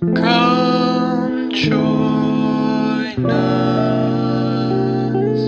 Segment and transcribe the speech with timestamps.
[0.00, 5.38] Come join us.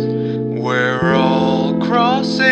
[0.60, 2.42] We're all crossing.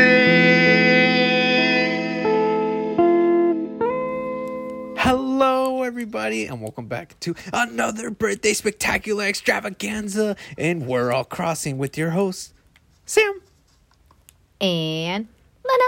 [4.96, 10.36] Hello, everybody, and welcome back to another birthday spectacular extravaganza.
[10.56, 12.54] And we're all crossing with your host,
[13.04, 13.42] Sam.
[14.58, 15.28] and
[15.66, 15.84] Lena.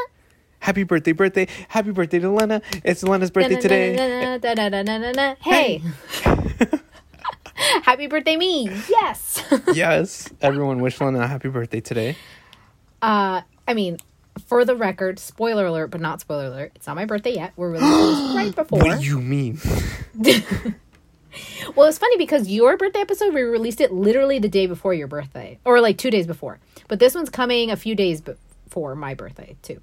[0.63, 1.49] Happy birthday, birthday.
[1.67, 2.62] Happy birthday to Lena.
[2.85, 4.39] It's Lena's birthday today.
[5.41, 5.83] Hey.
[7.83, 8.70] happy birthday, me.
[8.89, 9.43] Yes.
[9.75, 10.30] yes.
[10.41, 12.17] Everyone wish Lena a happy birthday today.
[13.03, 13.98] Uh, I mean,
[14.47, 16.70] for the record, spoiler alert, but not spoiler alert.
[16.77, 17.53] It's not my birthday yet.
[17.56, 17.83] We're really
[18.37, 18.79] right before.
[18.79, 19.59] What do you mean?
[21.75, 25.09] well, it's funny because your birthday episode we released it literally the day before your
[25.09, 26.61] birthday, or like two days before.
[26.87, 29.81] But this one's coming a few days before my birthday too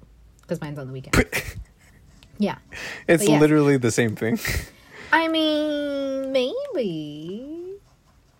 [0.50, 1.14] because mine's on the weekend.
[2.38, 2.56] yeah.
[3.08, 3.40] It's yes.
[3.40, 4.38] literally the same thing.
[5.12, 7.74] I mean, maybe.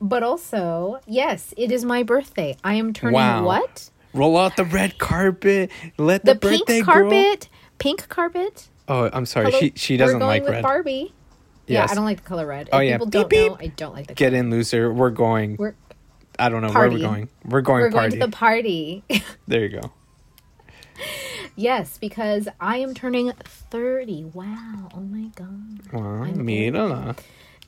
[0.00, 2.56] But also, yes, it is my birthday.
[2.64, 3.44] I am turning Wow.
[3.44, 3.91] what?
[4.14, 5.70] Roll out the red carpet.
[5.98, 7.48] Let the, The pink carpet.
[7.78, 8.69] Pink carpet.
[8.89, 9.47] Oh, I'm sorry.
[9.47, 10.62] Hello, She she doesn't we're going like with red.
[10.62, 11.14] Barbie.
[11.69, 12.69] Yeah, I don't like the color red.
[12.72, 12.95] Oh, if yeah.
[12.97, 13.50] people Beep, don't beep.
[13.52, 14.41] know, I don't like the Get color.
[14.41, 14.92] in, loser.
[14.92, 15.56] We're going.
[15.56, 15.74] We're
[16.39, 17.28] I don't know where we're going.
[17.45, 18.17] We're going we're party.
[18.19, 19.05] going to the party.
[19.47, 19.92] there you go.
[21.56, 24.25] Yes, because I am turning 30.
[24.34, 24.89] Wow.
[24.95, 25.92] Oh my god.
[25.92, 26.45] Well, I'm.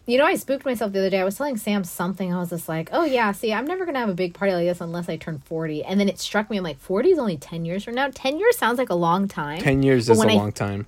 [0.04, 1.20] You know, I spooked myself the other day.
[1.20, 2.34] I was telling Sam something.
[2.34, 4.52] I was just like, oh, yeah, see, I'm never going to have a big party
[4.52, 5.84] like this unless I turn 40.
[5.84, 6.56] And then it struck me.
[6.56, 8.08] I'm like, 40 is only 10 years from now.
[8.12, 9.60] 10 years sounds like a long time.
[9.60, 10.86] Ten years is a long time.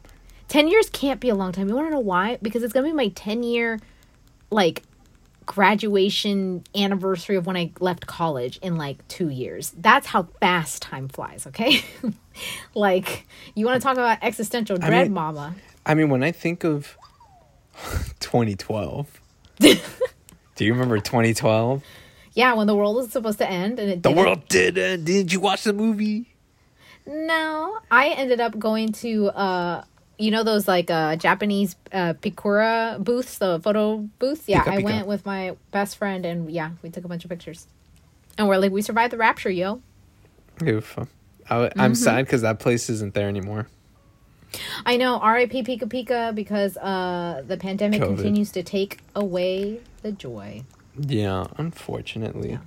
[0.48, 1.68] 10 years can't be a long time.
[1.68, 2.38] You want to know why?
[2.42, 3.78] Because it's going to be my 10 year,
[4.50, 4.82] like,
[5.46, 9.72] graduation anniversary of when I left college in like two years.
[9.78, 11.84] That's how fast time flies, okay?
[12.74, 15.54] like, you want to talk about existential dread, mean- mama.
[15.86, 16.96] I mean, when I think of
[18.20, 19.20] 2012,
[19.58, 19.76] do
[20.64, 21.82] you remember 2012?
[22.34, 24.24] Yeah, when the world was supposed to end and it The didn't.
[24.24, 24.78] world did.
[24.78, 26.34] Uh, Didn't you watch the movie?
[27.06, 29.84] No, I ended up going to uh
[30.18, 34.48] you know those like uh Japanese uh Purikura booths, the photo booths?
[34.48, 37.30] Yeah, Pika I went with my best friend and yeah, we took a bunch of
[37.30, 37.66] pictures.
[38.38, 39.80] And we're like we survived the rapture, yo.
[40.62, 40.98] Oof.
[40.98, 41.04] I,
[41.56, 41.80] Mm-hmm.
[41.80, 43.68] I'm sad because that place isn't there anymore.
[44.86, 48.16] I know RIP Pika Pika because uh the pandemic COVID.
[48.16, 50.62] continues to take away the joy.
[50.98, 52.58] Yeah, unfortunately.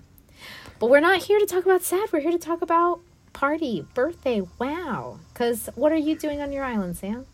[0.79, 2.11] But we're not here to talk about sad.
[2.11, 2.99] We're here to talk about
[3.33, 4.41] party, birthday.
[4.59, 5.19] Wow.
[5.33, 7.25] Cuz what are you doing on your island, Sam?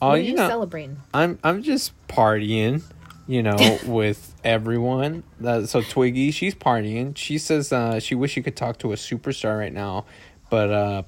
[0.00, 0.98] Oh, what are you you know, celebrating?
[1.14, 2.82] I'm I'm just partying,
[3.26, 5.22] you know, with everyone.
[5.44, 7.16] Uh, so Twiggy, she's partying.
[7.16, 10.04] She says uh, she wish she could talk to a superstar right now,
[10.50, 11.02] but uh,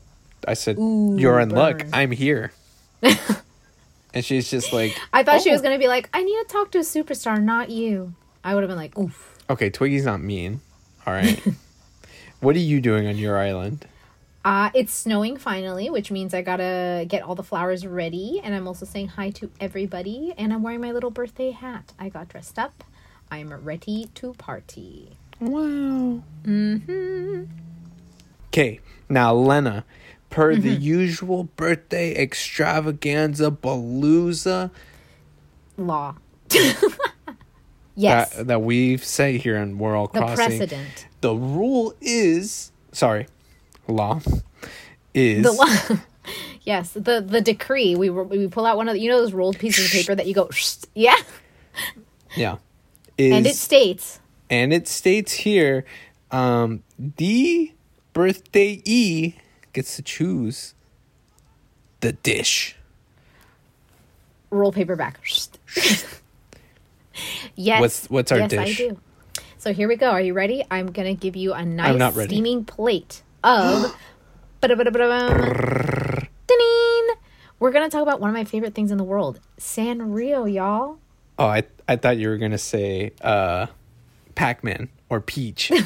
[0.46, 1.84] I said, Ooh, "You're in luck.
[1.92, 2.52] I'm here."
[4.14, 6.36] and she's just like, I thought she was "Oh." going to be like, I need
[6.42, 8.14] to talk to a superstar, not you.
[8.42, 9.38] I would have been like, oof.
[9.50, 10.60] Okay, Twiggy's not mean.
[11.06, 11.40] All right.
[12.40, 13.86] what are you doing on your island?
[14.44, 18.40] Uh, it's snowing finally, which means I gotta get all the flowers ready.
[18.42, 20.32] And I'm also saying hi to everybody.
[20.38, 21.92] And I'm wearing my little birthday hat.
[21.98, 22.84] I got dressed up.
[23.30, 25.18] I'm ready to party.
[25.40, 26.22] Wow.
[26.44, 27.44] Mm-hmm.
[28.48, 29.84] Okay, now Lena,
[30.30, 30.82] per the Mm-hmm.
[30.82, 34.70] usual birthday extravaganza balooza
[35.76, 36.16] Law.
[37.94, 38.34] yes.
[38.34, 41.06] that, that we say here in World the Crossing, precedent.
[41.20, 43.26] the rule is sorry,
[43.88, 44.20] law
[45.14, 45.98] is The law.
[46.62, 46.92] yes.
[46.92, 47.96] The the decree.
[47.96, 50.26] We we pull out one of the, you know those rolled pieces of paper that
[50.26, 50.48] you go
[50.94, 51.16] yeah,
[52.36, 52.56] yeah
[53.16, 55.84] is and it states and it states here,
[56.30, 57.72] um, the
[58.12, 59.34] birthday e
[59.72, 60.74] gets to choose
[62.00, 62.76] the dish.
[64.50, 65.20] roll paper back.
[67.54, 67.80] yes.
[67.80, 68.80] What's- what's our yes, dish?
[68.80, 68.98] I do.
[69.58, 70.10] So here we go.
[70.10, 70.64] Are you ready?
[70.70, 73.96] I'm gonna give you a nice steaming plate of.
[77.60, 80.98] We're gonna talk about one of my favorite things in the world, Sanrio, y'all.
[81.38, 83.66] Oh, I I thought you were gonna say uh,
[84.34, 85.72] Pac Man or Peach.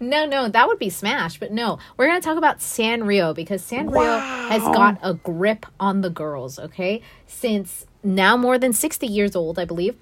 [0.00, 4.18] No, no, that would be Smash, but no, we're gonna talk about Sanrio because Sanrio
[4.48, 6.58] has got a grip on the girls.
[6.58, 9.94] Okay, since now more than sixty years old, I believe.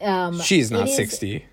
[0.00, 1.46] Um, She's not it is- sixty.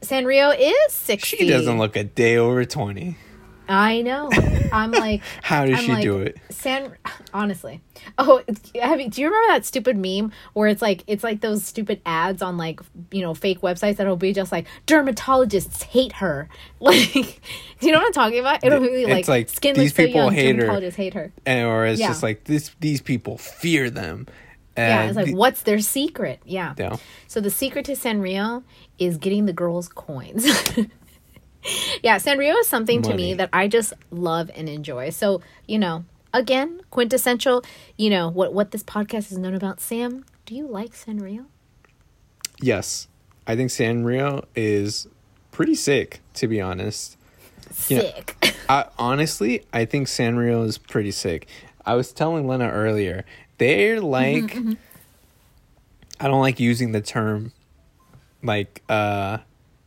[0.00, 1.36] Sanrio is sixty.
[1.36, 3.18] She doesn't look a day over twenty.
[3.68, 4.30] I know.
[4.72, 6.36] I'm like, How does I'm she like, do it?
[6.50, 6.92] San,
[7.32, 7.80] honestly.
[8.18, 8.42] Oh,
[8.80, 12.00] have you, do you remember that stupid meme where it's like it's like those stupid
[12.04, 12.80] ads on like
[13.10, 16.48] you know fake websites that'll be just like dermatologists hate her.
[16.80, 17.12] Like,
[17.80, 18.62] do you know what I'm talking about?
[18.62, 20.66] It'll be It's like, like, skin these looks so people young, hate her.
[20.66, 21.32] dermatologists hate her.
[21.46, 22.08] And or it's Yeah.
[22.08, 22.72] just like this.
[22.80, 24.26] These people fear them,
[24.76, 26.40] yeah, it's like what's their secret?
[26.44, 26.74] Yeah.
[26.76, 26.96] Yeah.
[27.26, 28.64] So the secret to Sanrio
[28.98, 30.44] is getting the girls coins.
[32.02, 35.10] yeah, Sanrio is something to me that I just love and enjoy.
[35.10, 37.64] So, you know, again, quintessential,
[37.96, 39.80] you know, what what this podcast is known about.
[39.80, 41.46] Sam, do you like Sanrio?
[42.60, 43.08] Yes,
[43.46, 45.06] I think Sanrio is
[45.50, 46.20] pretty sick.
[46.34, 47.16] To be honest.
[47.70, 48.56] Sick.
[48.68, 51.48] I, honestly, I think Sanrio is pretty sick.
[51.84, 53.24] I was telling Lena earlier,
[53.58, 54.72] they're like, Mm-hmm,
[56.20, 57.52] I don't like using the term
[58.42, 59.38] like uh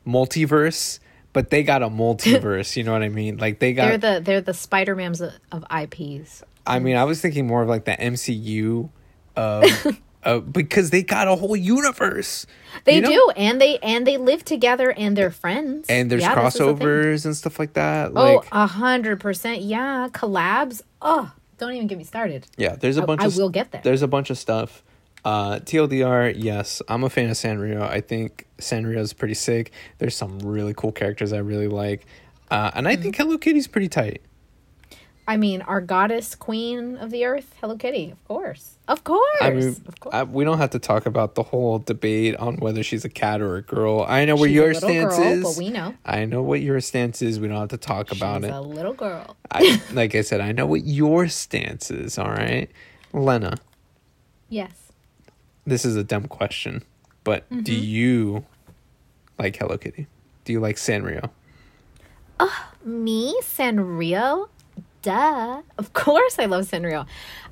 [0.06, 1.00] multiverse,
[1.34, 2.76] but they got a multiverse.
[2.76, 3.38] you know what I mean?
[3.38, 3.88] Like they got.
[4.00, 6.44] they're the they're the Spider-Mans of, of IPs.
[6.66, 8.90] I mean, I was thinking more of like the MCU
[9.36, 9.64] of.
[10.24, 12.46] Uh, because they got a whole universe.
[12.84, 13.10] They you know?
[13.10, 15.86] do, and they and they live together, and they're friends.
[15.88, 16.76] and there's Yeah, this is the thing.
[16.80, 18.12] crossovers and stuff like that.
[18.14, 19.62] Oh, Like, a hundred percent.
[19.62, 20.82] Yeah, collabs.
[21.02, 22.46] Oh, don't even get me started.
[22.58, 23.22] yeah, there's a I- bunch.
[23.22, 23.80] I of will get there.
[23.82, 24.84] There's a bunch of stuff.
[25.26, 27.82] Uh, TLDR, yes, I'm a fan of Sanrio.
[27.82, 29.72] I think Sanrio is pretty sick.
[29.98, 32.06] There's some really cool characters I really like,
[32.50, 33.02] uh, and I Mm-hmm.
[33.04, 34.22] think Hello Kitty's pretty tight.
[35.30, 39.50] I mean, our goddess queen of the earth, Hello Kitty, of course, of course, I
[39.50, 40.16] mean, of course.
[40.16, 43.42] I, we don't have to talk about the whole debate on whether she's a cat
[43.42, 44.06] or a girl.
[44.08, 45.44] I know where She's a your stance girl, is.
[45.44, 45.94] but we know.
[46.06, 47.42] I know what your stance is.
[47.42, 48.54] We don't have to talk about She's it.
[48.56, 49.36] a little girl.
[49.52, 52.18] I, like I said, I know what your stance is.
[52.18, 52.70] All right,
[53.12, 53.56] Lena.
[54.48, 54.87] Yes.
[55.68, 56.84] This is a dumb question,
[57.24, 57.84] but do Mm-hmm.
[57.84, 58.46] you
[59.38, 60.08] like Hello Kitty?
[60.46, 61.30] Do you like Sanrio?
[62.40, 64.50] Oh, me, Sanrio?
[65.02, 65.62] Duh.
[65.78, 67.06] Of course I love Sanrio.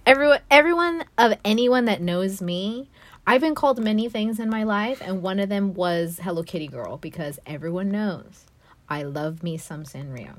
[0.06, 2.90] Everyone everyone of anyone that knows me,
[3.28, 6.68] I've been called many things in my life, and one of them was Hello Kitty
[6.68, 8.46] Girl because everyone knows
[8.90, 10.38] I love me some Sanrio.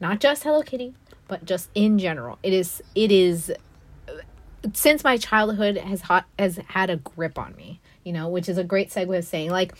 [0.00, 0.94] Not just Hello Kitty,
[1.28, 2.38] but just in general.
[2.42, 3.52] It is it is
[4.74, 8.58] since my childhood has hot has had a grip on me, you know, which is
[8.58, 9.74] a great segue of saying like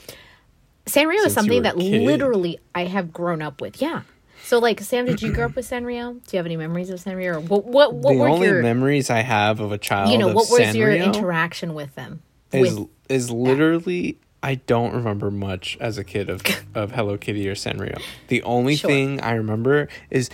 [0.87, 3.83] Sanrio Since is something that literally I have grown up with.
[3.83, 4.03] Yeah.
[4.45, 6.13] So like Sam, did you grow up with Sanrio?
[6.13, 7.35] Do you have any memories of Sanrio?
[7.37, 10.19] Or what what what the were only your memories I have of a child you
[10.19, 12.23] know what was your interaction with them?
[12.53, 16.43] is with is literally I don't remember much as a kid of
[16.77, 18.01] of Hello Kitty or Sanrio.
[18.29, 18.89] The only Sure.
[18.89, 20.31] thing I remember is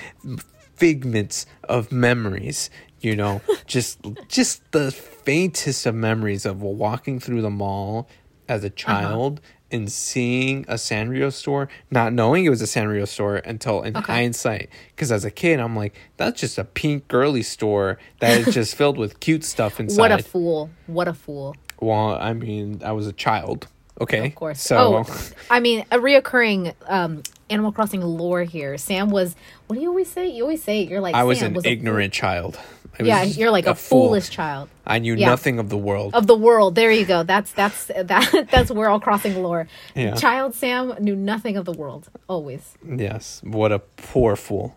[0.77, 2.69] figments of memories.
[3.03, 8.09] You know, just just the faintest of memories of walking through the mall
[8.49, 8.75] as a Uh-huh.
[8.77, 9.41] child
[9.71, 14.13] and seeing a Sanrio store, not knowing it was a Sanrio store until in Okay.
[14.13, 14.69] hindsight.
[14.95, 18.75] Because as a kid, I'm like, that's just a pink girly store that is just
[18.77, 19.99] filled with cute stuff inside.
[20.01, 20.71] what a fool!
[20.87, 21.57] What a fool!
[21.81, 23.67] Well, I mean, I was a child.
[24.01, 24.27] Okay.
[24.29, 24.61] Of course.
[24.61, 24.77] So
[25.07, 25.07] oh,
[25.51, 27.23] I mean, a reoccurring um,
[27.53, 28.79] Animal Crossing lore here.
[28.79, 29.37] Sam was.
[29.67, 30.29] What do you always say?
[30.29, 31.15] You always say you're like.
[31.15, 31.73] I was an was a fool.
[31.73, 32.59] ignorant child.
[33.01, 34.09] Yeah, you're like a, fool.
[34.09, 35.29] foolish child I knew yeah.
[35.29, 36.15] nothing of the world.
[36.15, 36.75] of the world.
[36.75, 37.23] There you go.
[37.23, 39.67] That's that's that that's World Crossing lore.
[39.95, 40.15] Yeah.
[40.15, 42.09] Child Sam knew nothing of the world.
[42.29, 42.75] Always.
[42.85, 43.41] yes.
[43.45, 44.77] What a poor fool.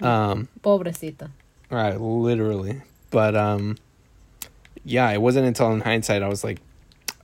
[0.00, 1.30] Um, Pobrecita.
[1.70, 2.82] right, literally.
[3.10, 3.76] But um
[4.84, 6.60] yeah, it wasn't until in hindsight I was like,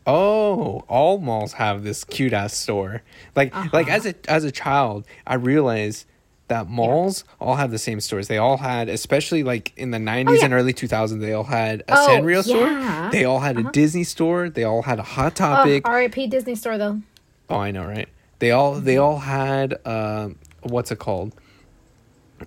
[0.06, 3.02] "Oh, all malls have this cute ass store."
[3.36, 3.96] Like like Uh-huh.
[3.96, 6.06] as a as a child, I realized
[6.48, 8.28] that malls all have the same stores.
[8.28, 10.44] They all had, especially like in the 90s Oh, yeah.
[10.44, 12.56] and early 2000s, they all had a Oh, Sanrio yeah.
[12.56, 13.08] Uh-huh.
[13.08, 13.10] store.
[13.12, 14.50] They all had a Disney store.
[14.50, 15.88] They all had a Hot Oh, Topic.
[15.88, 16.26] R.I.P.
[16.26, 17.00] Disney Store though.
[17.48, 18.08] Oh, I know, right?
[18.40, 19.02] They all they Mm-hmm.
[19.04, 21.34] all had um what's it called?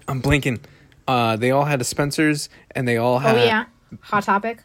[0.08, 0.60] I'm blinking.
[1.08, 3.66] Uh they all had a Spencer's and they all had Oh yeah.
[4.02, 4.60] Hot Topic.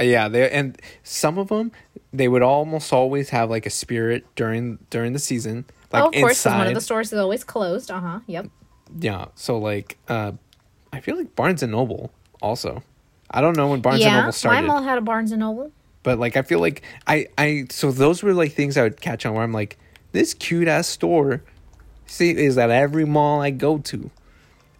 [0.00, 1.72] Yeah, they and some of them
[2.12, 6.14] they would almost always have like a spirit during during the season like oh, of
[6.14, 6.58] course, inside.
[6.58, 7.90] one of the stores is always closed.
[7.90, 8.20] Uh huh.
[8.26, 8.46] Yep.
[9.00, 10.32] yeah, so like uh
[10.92, 12.10] I feel like Barnes and Noble
[12.40, 12.82] also.
[13.30, 14.66] I don't know when Barnes and yeah, Noble my started.
[14.66, 15.70] mall had a Barnes and Noble.
[16.02, 19.26] But like I feel like I I so those were like things I would catch
[19.26, 19.78] on where I'm like
[20.12, 21.42] this cute ass store
[22.06, 24.10] see is at every mall I go to.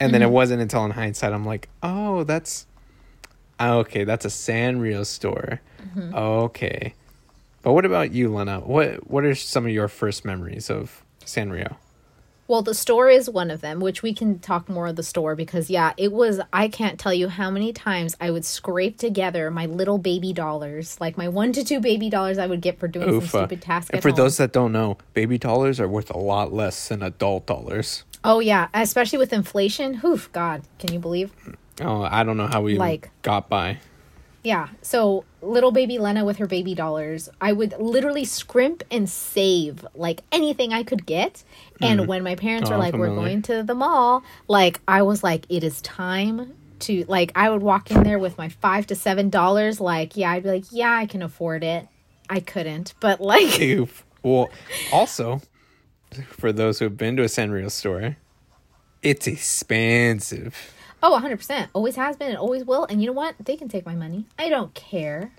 [0.00, 2.66] And then it wasn't until in hindsight I'm like, "Oh, that's
[3.60, 5.60] okay, that's a Sanrio store."
[6.14, 6.94] Okay.
[7.62, 8.60] But what about you, Lena?
[8.60, 11.76] What what are some of your first memories of Sanrio?
[12.48, 15.34] Well, the store is one of them, which we can talk more of the store
[15.36, 16.40] because, yeah, it was.
[16.52, 21.00] I can't tell you how many times I would scrape together my little baby dollars,
[21.00, 23.34] like my one to two baby dollars I would get for doing some Oof.
[23.34, 23.90] uh, stupid task.
[23.92, 24.16] And for home.
[24.16, 28.02] those that don't know, baby dollars are worth a lot less than adult dollars.
[28.24, 30.00] oh yeah, especially with inflation.
[30.04, 31.32] Oof, God, can you believe?
[31.80, 33.78] Oh, I don't know how we Like- got by.
[34.42, 34.68] Yeah.
[34.82, 40.22] So little baby Lena with her baby dollars, I would literally scrimp and save like
[40.32, 41.44] anything I could get.
[41.80, 42.06] And hmm.
[42.06, 45.46] when my parents were Oh, like, "We're going to the mall," like I was like,
[45.48, 49.30] "It is time to like I would walk in there with my five to seven
[49.30, 49.80] dollars.
[49.80, 51.88] Like, yeah, I'd be like, yeah, I can afford it.
[52.28, 53.60] I couldn't, but like.
[54.24, 54.50] Well,
[54.92, 55.42] also,
[56.28, 58.16] for those who have been to a Sanrio store,
[59.02, 60.56] it's expensive.
[61.02, 61.68] Oh, 100%.
[61.72, 62.84] Always has been and always will.
[62.84, 63.34] And you know what?
[63.40, 64.26] They can take my money.
[64.38, 65.32] I don't care.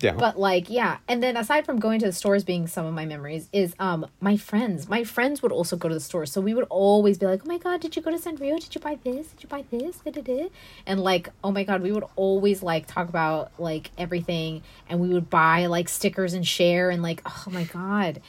[0.00, 0.12] Yeah.
[0.12, 0.98] But like, yeah.
[1.08, 4.06] And then aside from going to the stores being some of my memories is um
[4.20, 4.88] my friends.
[4.88, 6.30] My friends would also go to the stores.
[6.30, 8.60] So we would always be like, "Oh my god, did you go to Sanrio?
[8.60, 9.28] Did you buy this?
[9.28, 10.50] Did you buy this?" Da-da-da."
[10.86, 15.08] And like, "Oh my god, we would always like talk about like everything and we
[15.08, 18.20] would buy like stickers and share and like, "Oh my god."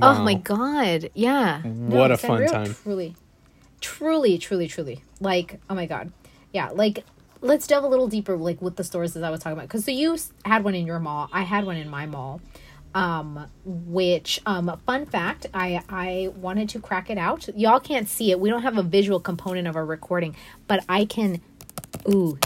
[0.00, 1.10] Oh my god.
[1.14, 1.62] Yeah.
[1.62, 2.74] What a fun time.
[2.84, 3.16] Truly.
[3.80, 5.02] Truly, truly, truly.
[5.20, 6.12] Like, oh my god.
[6.52, 7.04] Yeah, like
[7.42, 9.84] let's delve a little deeper like with the stores as I was talking about cuz
[9.84, 12.40] so you had one in your mall, I had one in my mall.
[12.94, 17.48] Um which um fun fact, I I wanted to crack it out.
[17.56, 18.40] Y'all can't see it.
[18.40, 20.34] We don't have a visual component of our recording,
[20.66, 21.42] but I can
[22.08, 22.38] ooh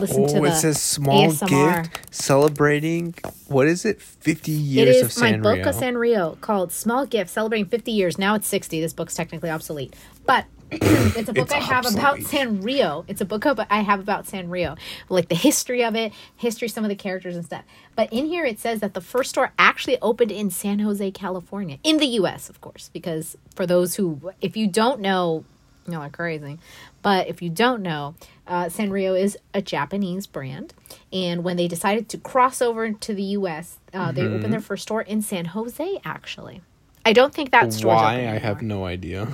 [0.00, 1.82] listen to Oh, the it says small ASMR.
[1.84, 3.14] gift celebrating.
[3.48, 4.00] What is it?
[4.00, 5.42] Fifty It years is of my Sanrio.
[5.42, 8.18] book of Sanrio called Small Gift celebrating 50 years.
[8.18, 8.80] Now it's 60.
[8.80, 9.94] This book's technically obsolete.
[10.26, 12.18] But it's a book It's I have about.
[12.20, 13.04] Sanrio.
[13.08, 14.78] It's a book I have about Sanrio.
[15.08, 17.64] Like the history of it, history, some of the characters and stuff.
[17.96, 21.78] But in here it says that the first store actually opened in San Jose, California.
[21.84, 22.90] In the US, of course.
[22.92, 25.44] Because for those who, if you don't know,
[25.88, 26.58] y'all are crazy.
[27.02, 28.14] But if you don't know,
[28.46, 30.74] uh, Sanrio is a Japanese brand.
[31.12, 34.34] And when they decided to cross over to the US, uh, they Mm-hmm.
[34.36, 36.60] opened their first store in San Jose, actually.
[37.06, 38.28] I don't think that store's Why?
[38.28, 39.28] I have no idea.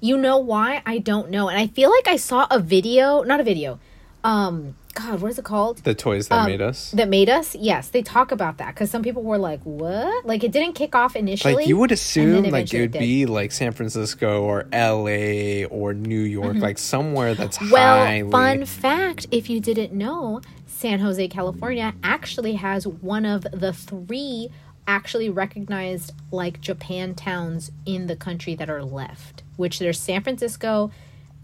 [0.00, 0.82] You know why?
[0.84, 1.48] I don't know.
[1.48, 3.78] And I feel like I saw a video, not a video.
[4.24, 5.78] Um, God, what is it called?
[5.84, 6.90] The toys that Um, made us.
[6.92, 7.54] That made us?
[7.54, 10.94] Yes, they talk about that because some people were like, "What?" Like it didn't kick
[10.94, 11.54] off initially.
[11.54, 12.98] Like you would assume, like it would did.
[12.98, 15.64] be like San Francisco or L.A.
[15.66, 17.70] or New York, like somewhere that's Mm-hmm.
[17.72, 18.30] Well, highly.
[18.30, 24.48] fun fact if you didn't know, San Jose, California actually has one of the three
[24.88, 30.90] actually recognized like Japan towns in the country that are left, which there's San Francisco.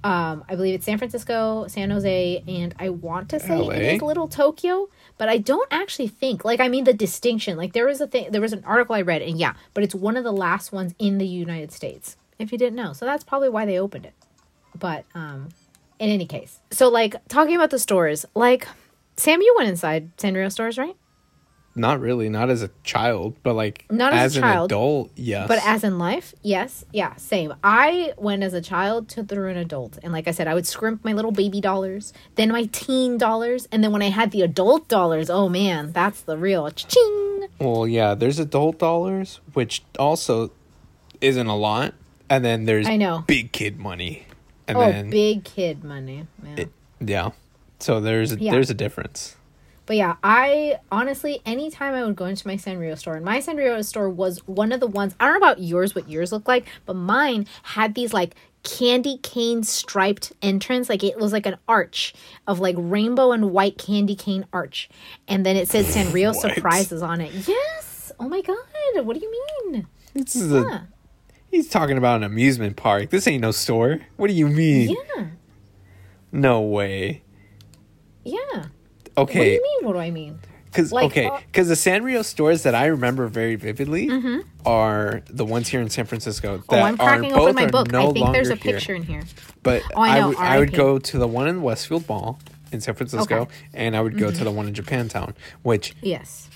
[0.04, 3.70] Um, I believe it's San Francisco, San Jose, and I want to say LA?
[3.70, 7.56] it is Little Tokyo, but I don't actually think like I mean the distinction.
[7.56, 9.94] Like there was a thing, there was an article I read, and yeah, but it's
[9.94, 12.16] one of the last ones in the United States.
[12.38, 14.14] If you didn't know, so that's probably why they opened it.
[14.76, 15.50] But um,
[16.00, 18.66] in any case, so like talking about the stores, like
[19.16, 20.96] Sam, you went inside Sanrio stores, right?
[21.74, 25.48] Not really, not as a child, but like Not as a an child, adult, yes.
[25.48, 27.54] But as in life, yes, yeah, same.
[27.64, 30.66] I went as a child to through an adult, and like I said, I would
[30.66, 34.42] scrimp my little baby dollars, then my teen dollars, and then when I had the
[34.42, 37.48] adult dollars, oh man, that's the real ching.
[37.58, 40.52] well, yeah, there's adult dollars, which also
[41.22, 41.94] isn't a lot,
[42.28, 43.24] and then there's I know.
[43.26, 44.26] big kid money,
[44.68, 46.58] and Oh, then big kid money, man.
[46.58, 47.30] it, yeah.
[47.78, 48.52] So there's a, Yeah.
[48.52, 49.36] there's a difference.
[49.86, 53.84] But yeah, I honestly, anytime I would go into my Sanrio store, and my Sanrio
[53.84, 56.66] store was one of the ones, I don't know about yours, what yours looked like,
[56.86, 60.88] but mine had these like candy cane striped entrance.
[60.88, 62.14] Like it was like an arch
[62.46, 64.88] of like rainbow and white candy cane arch.
[65.26, 67.32] And then it said Sanrio surprises on it.
[67.46, 68.12] Yes.
[68.20, 68.56] Oh my God.
[69.04, 69.30] What do you
[69.72, 69.86] mean?
[70.14, 70.86] This is a
[71.50, 73.10] he's talking about an amusement park.
[73.10, 74.00] This ain't no store.
[74.16, 74.96] What do you mean?
[75.16, 75.26] Yeah.
[76.30, 77.22] No way.
[78.24, 78.66] Yeah.
[79.14, 79.86] What do you mean?
[79.86, 80.38] What do I mean?
[80.66, 84.08] because Like, okay, uh, because the Sanrio stores that I remember very vividly
[84.64, 86.58] are the ones here in San Francisco.
[86.58, 86.64] Mm-hmm.
[86.70, 87.90] Oh, That I'm cracking are, open my book.
[87.90, 88.72] No I think there's a longer here.
[88.78, 89.22] picture in here.
[89.62, 92.38] But Oh, I I know, would I would go to the one in Westfield Mall
[92.72, 93.44] in San Francisco, Okay.
[93.52, 93.66] Mm-hmm.
[93.74, 95.34] and I would go to the one in Japantown.
[95.62, 96.48] Which Yes.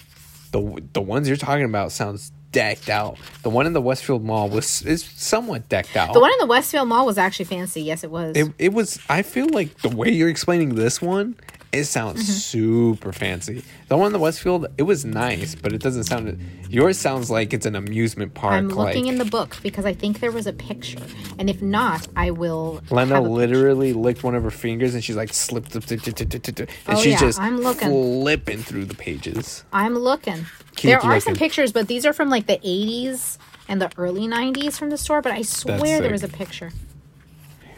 [0.52, 3.18] the the ones you're talking about sounds decked out.
[3.42, 6.14] The one in the Westfield Mall was is somewhat decked out.
[6.14, 7.82] The one in the Westfield Mall was actually fancy.
[7.82, 8.34] Yes, it was.
[8.34, 8.98] it, it was.
[9.10, 11.36] I feel like the way you're explaining this one,
[11.76, 12.32] it sounds Mm-hmm.
[12.32, 13.62] super fancy.
[13.88, 16.40] The one in the Westfield, it was nice, but it doesn't sound.
[16.68, 18.54] Yours sounds like it's an amusement park.
[18.54, 20.98] I'm looking like, in the book because I think there was a picture,
[21.38, 22.82] and if not, I will.
[22.90, 27.18] Lena literally licked one of her fingers and she's like slipped, and Oh, she's yeah,
[27.20, 27.88] just I'm looking.
[27.88, 29.64] flipping through the pages.
[29.72, 30.46] I'm looking.
[30.76, 34.26] Keep there are some pictures, but these are from like the 80s and the early
[34.28, 35.22] 90s from the store.
[35.22, 36.72] But I swear there was a picture.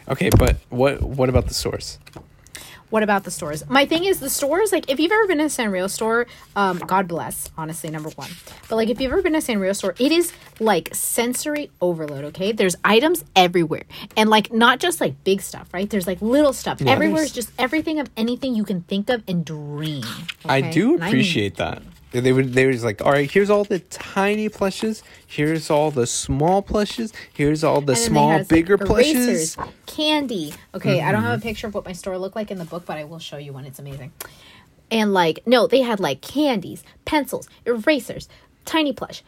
[0.07, 1.99] Okay, but what what about the source?
[2.89, 3.67] What about the stores?
[3.69, 6.79] My thing is the stores, like if you've ever been to a Sanrio store, um,
[6.79, 8.29] God bless, honestly, number one.
[8.67, 12.23] But like if you've ever been to a Sanrio store, it is like sensory overload,
[12.25, 12.51] okay?
[12.51, 13.83] There's items everywhere.
[14.17, 15.89] And like not just like big stuff, right?
[15.89, 16.81] There's like little stuff.
[16.81, 20.03] everywhere is just everything of anything you can think of and dream.
[20.45, 20.71] I okay?
[20.71, 21.83] do And mean- appreciate that.
[22.11, 25.91] They would they were just like, all right, here's all the tiny plushes, here's all
[25.91, 29.57] the small plushes, here's all the And then they small like, bigger erasers, plushes.
[29.85, 30.53] candy.
[30.73, 31.29] Okay, I don't Mm-hmm.
[31.31, 33.19] have a picture of what my store looked like in the book, but I will
[33.19, 33.65] show you one.
[33.65, 34.13] It's amazing.
[34.91, 38.27] And like, no, they had like candies, pencils, erasers,
[38.65, 39.23] tiny plush,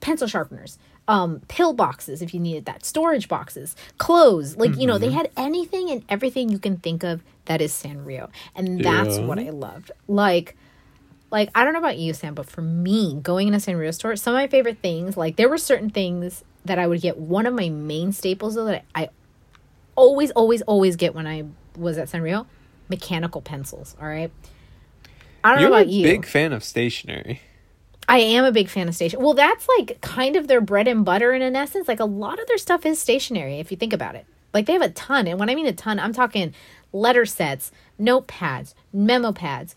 [0.00, 4.56] pencil sharpeners, um, pill boxes if you needed that, storage boxes, clothes.
[4.56, 5.00] Like, you know, Mm-hmm.
[5.00, 8.30] they had anything and everything you can think of that is Sanrio.
[8.54, 9.26] And that's Yeah.
[9.26, 9.90] what I loved.
[10.08, 10.56] Like,
[11.32, 14.14] like I don't know about you, Sam, but for me, going in a Sanrio store,
[14.16, 17.18] some of my favorite things, like there were certain things that I would get.
[17.18, 19.08] One of my main staples though that I
[19.96, 21.44] always, always, always get when I
[21.76, 22.46] was at Sanrio,
[22.88, 23.96] mechanical pencils.
[24.00, 24.30] All right.
[25.42, 26.04] I don't You're know about you.
[26.04, 27.40] big fan of stationery.
[28.08, 29.20] I am a big fan of station.
[29.20, 31.88] Well, that's like kind of their bread and butter in an essence.
[31.88, 34.26] Like a lot of their stuff is stationary if you think about it.
[34.52, 36.52] Like they have a ton, and when I mean a ton, I'm talking
[36.92, 39.74] letter sets, notepads, memo pads,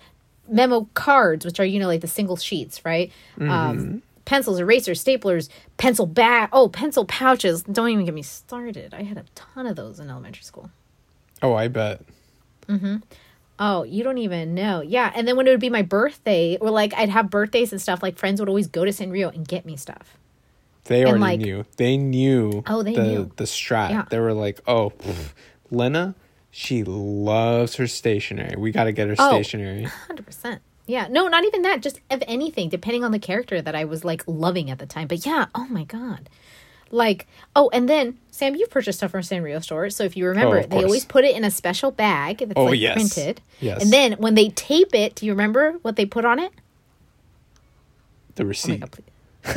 [0.47, 3.11] memo cards, which are you know like the single sheets, right?
[3.39, 6.49] Um, pencils, erasers, staplers, pencil bag.
[6.51, 7.63] Oh, pencil pouches.
[7.63, 8.93] Don't even get me started.
[8.93, 10.69] I had a ton of those in elementary school.
[11.41, 12.01] Oh, I bet.
[12.67, 12.95] Mm-hmm.
[13.59, 14.81] oh, you don't even know.
[14.81, 15.11] Yeah.
[15.15, 18.01] And then when it would be my birthday, or like I'd have birthdays and stuff,
[18.01, 20.17] like friends would always go to Sanrio and get me stuff.
[20.85, 21.65] They already like- knew.
[21.77, 22.63] They knew.
[22.67, 23.31] Oh, they the, knew.
[23.35, 23.89] the strat.
[23.89, 24.05] Yeah.
[24.09, 25.33] They were like, "Oh, pff,
[25.71, 26.13] Lena,
[26.57, 28.55] she loves her stationery.
[28.57, 29.29] We got to get her Oh.
[29.29, 30.61] stationery." Hundred percent.
[30.87, 31.07] Yeah.
[31.09, 31.81] No, not even that.
[31.81, 35.07] Just of anything, depending on the character that I was like loving at the time.
[35.07, 35.47] But yeah.
[35.53, 36.29] Oh my god.
[36.91, 39.89] Like oh, and then Sam, you've purchased stuff from Sanrio store.
[39.89, 42.65] So if you remember, Oh, they always put it in a special bag that's Oh,
[42.65, 42.93] like yes.
[42.93, 43.41] printed.
[43.59, 43.81] Yes.
[43.83, 46.51] And then when they tape it, do you remember what they put on it?
[48.35, 48.79] The Oh receipt.
[48.79, 48.99] God.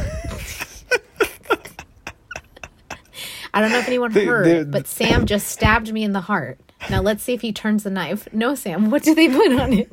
[3.55, 6.59] I don't know if anyone heard, they- but Sam just stabbed me in the heart.
[6.91, 8.29] Now let's see if he turns the knife.
[8.33, 9.93] No, Sam, what do they put on it?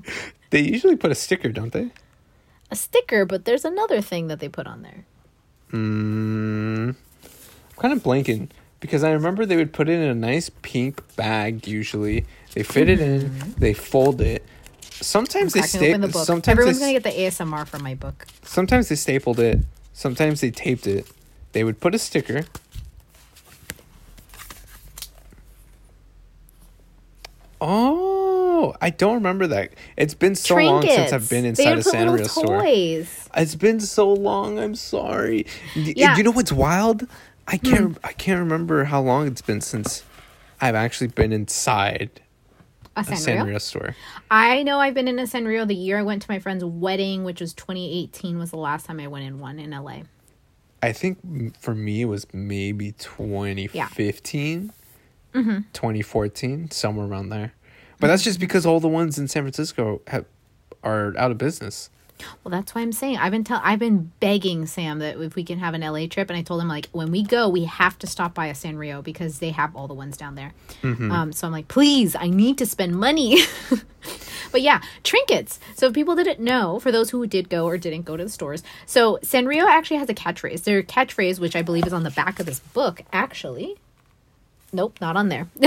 [0.49, 1.91] they usually put a sticker, don't they?
[2.71, 5.05] A sticker, but there's another thing that they put on there.
[5.71, 6.95] Mm, I'm
[7.77, 8.49] kind of blanking
[8.79, 11.67] because I remember they would put it in a nice pink bag.
[11.67, 14.43] Usually, they fit it in, they fold it.
[14.81, 16.07] Sometimes they the staple.
[16.07, 16.25] book.
[16.25, 18.25] Sometimes Everyone's they, gonna get the ASMR from my book.
[18.43, 19.59] sometimes they stapled it.
[19.93, 21.05] Sometimes they taped it.
[21.51, 22.45] They would put a sticker.
[27.67, 29.73] Oh, I don't remember that.
[29.97, 32.61] It's been so long since I've been inside a would put little Sanrio store.
[32.61, 33.29] toys.
[33.35, 34.59] It's been so long.
[34.59, 35.47] I'm sorry.
[35.73, 36.13] Yeah.
[36.13, 36.17] Hmm.
[36.17, 37.07] You know what's wild?
[37.47, 37.97] I can't.
[38.03, 40.03] I can't remember how long it's been since
[40.61, 42.21] I've actually been inside
[42.95, 43.45] A Sanrio.
[43.45, 43.95] Sanrio store.
[44.29, 47.23] I know I've been in a Sanrio the year I went to my friend's wedding,
[47.23, 50.01] which was 2018, was the last time I went in one in LA.
[50.83, 51.17] I think
[51.59, 54.71] for me it was maybe 2015,
[55.73, 57.53] 2014, somewhere around there.
[57.99, 60.25] But that's just because all the ones in San Francisco have
[60.83, 61.89] are out of business.
[62.43, 65.43] Well, that's why I'm saying I've been tell I've been begging Sam that if we
[65.43, 67.99] can have an LA trip, and I told him like when we go, we have
[67.99, 70.53] to stop by a Sanrio because they have all the ones down there.
[71.11, 73.39] Um, so I'm like, please, I need to spend money.
[74.51, 75.59] but yeah, trinkets.
[75.75, 78.29] So if people didn't know, for those who did go or didn't go to the
[78.29, 80.63] stores, so Sanrio actually has a catchphrase.
[80.63, 83.75] Their catchphrase, which I believe is on the back of this book, actually.
[84.75, 85.47] Nope, not on there.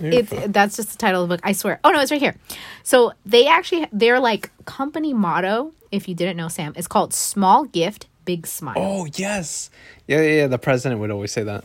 [0.00, 1.40] it's that's just the title of the book.
[1.44, 1.78] I swear.
[1.84, 2.34] Oh no, it's right here.
[2.82, 7.64] So they actually their like company motto, if you didn't know, Sam, is called "Small
[7.64, 9.70] Gift, Big Smile." Oh yes,
[10.08, 10.32] yeah, yeah.
[10.32, 10.46] yeah.
[10.48, 11.64] The president would always say that.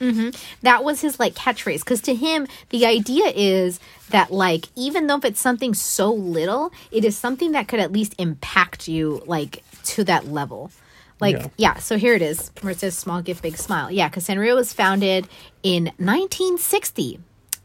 [0.00, 0.30] Mm-hmm.
[0.62, 5.16] That was his like catchphrase because to him the idea is that like even though
[5.16, 9.62] if it's something so little, it is something that could at least impact you like
[9.84, 10.72] to that level.
[11.20, 11.48] Like Yeah.
[11.56, 14.54] yeah, so here it is where it says "Small Gift, Big Smile." Yeah, because Sanrio
[14.54, 15.28] was founded
[15.62, 17.20] in 1960.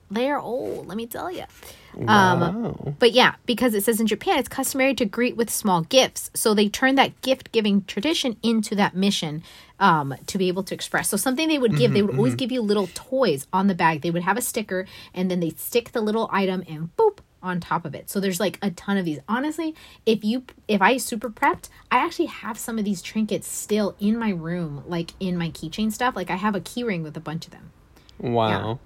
[0.10, 1.46] They're old, let me tell you.
[2.08, 2.96] Um, wow.
[3.00, 6.30] But yeah, because it says in Japan it's customary to greet with small gifts.
[6.34, 9.44] So they turned that gift giving tradition into that mission
[9.80, 11.10] um, to be able to express.
[11.10, 12.38] So something they would give, they mm-hmm, would always mm-hmm.
[12.38, 14.02] give you little toys on the bag.
[14.02, 17.60] They would have a sticker and then they'd stick the little item and boop on
[17.60, 18.10] top of it.
[18.10, 19.20] So there's like a ton of these.
[19.28, 19.76] Honestly,
[20.06, 24.18] if you if I super prepped, I actually have some of these trinkets still in
[24.18, 26.16] my room, like in my keychain stuff.
[26.16, 27.72] Like I have a key ring with a bunch of them.
[28.20, 28.80] Wow.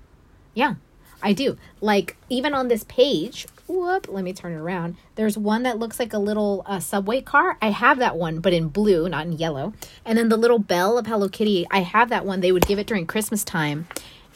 [0.54, 0.76] Yeah,
[1.22, 1.58] I do.
[1.82, 4.96] Like even on this page, whoop, let me turn it around.
[5.16, 7.58] There's one that looks like a little uh, subway car.
[7.62, 9.74] I have that one, but in blue, not in yellow.
[10.06, 12.42] And then the little bell of Hello Kitty, I have that one.
[12.42, 13.88] They would give it during Christmas time,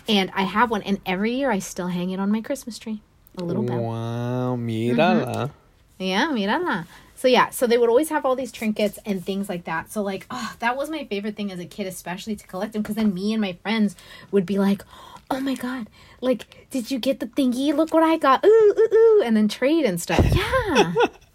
[0.08, 0.82] and I have one.
[0.84, 3.02] And every year I still hang it on my Christmas tree.
[3.39, 3.82] A little bell.
[3.82, 4.56] Wow.
[4.58, 4.69] Mm-hmm.
[4.69, 5.52] Mírala.
[5.97, 6.86] Yeah, mírala.
[7.15, 9.91] So yeah, so they would always have all these trinkets and things like that.
[9.91, 12.82] So like, oh, that was my favorite thing as a kid, especially to collect them,
[12.82, 13.95] because then me and my friends
[14.32, 14.84] would be like,
[15.30, 15.88] "Oh my god,
[16.21, 17.75] like, did you get the thingy?
[17.75, 18.45] Look what I got!
[18.45, 20.25] Ooh, ooh, ooh!" And then trade and stuff.
[20.32, 20.93] Yeah,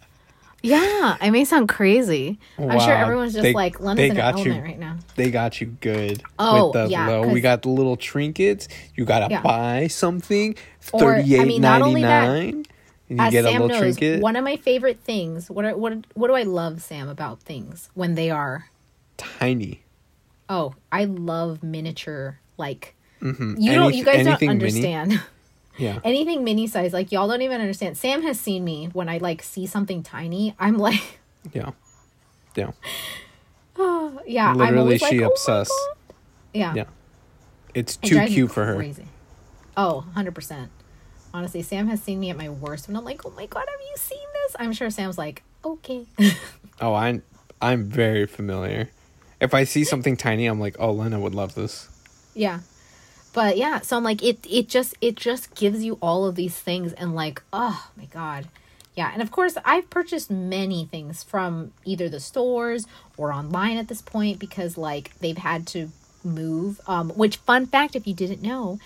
[0.65, 2.39] Yeah, I may sound crazy.
[2.57, 4.53] I'm sure everyone's just they- like they Lena's got you.
[4.53, 4.97] right now.
[5.15, 6.23] They got you good.
[6.39, 7.27] Oh, with the yeah, low.
[7.27, 8.67] We got the little trinkets.
[8.95, 9.41] You gotta Yeah.
[9.41, 10.55] buy something.
[10.93, 12.65] Or, I mean, ninety nine.
[13.07, 14.21] And you As get a Sam little knows, trinket.
[14.21, 15.49] one of my favorite things.
[15.51, 18.69] What are, what what do I love, Sam, about things when they are?
[19.17, 19.83] Tiny.
[20.49, 22.39] Oh, I love miniature.
[22.57, 23.55] Like Mhm.
[23.59, 23.93] you don't.
[23.93, 25.21] You guys don't understand.
[25.77, 25.99] Yeah.
[26.03, 29.43] anything mini size like y'all don't even understand sam has seen me when i like
[29.43, 31.19] see something tiny i'm like
[31.53, 31.71] Yeah.
[32.55, 32.71] Yeah.
[33.77, 35.71] Oh, yeah i'm Literally, she like, obsessed.
[35.73, 35.93] oh
[36.53, 36.85] yeah Yeah.
[37.73, 38.75] It's too me cute for her.
[38.75, 39.05] crazy.
[39.75, 40.69] oh 100%
[41.33, 43.81] honestly sam has seen me at my worst when i'm like oh my god have
[43.81, 46.05] you seen this i'm sure sam's like okay
[46.81, 47.23] Oh, I'm
[47.61, 48.89] I'm very familiar.
[49.39, 51.87] If I see something tiny, I'm like, oh, Lena would love this.
[52.33, 52.59] yeah
[53.35, 56.57] but yeah so i'm like it it just it just gives you all of these
[56.57, 58.47] things and like oh my god
[58.95, 63.87] yeah and of course i've purchased many things from either the stores or online at
[63.89, 65.89] this point because like they've had to
[66.23, 68.79] move um which fun fact if you didn't know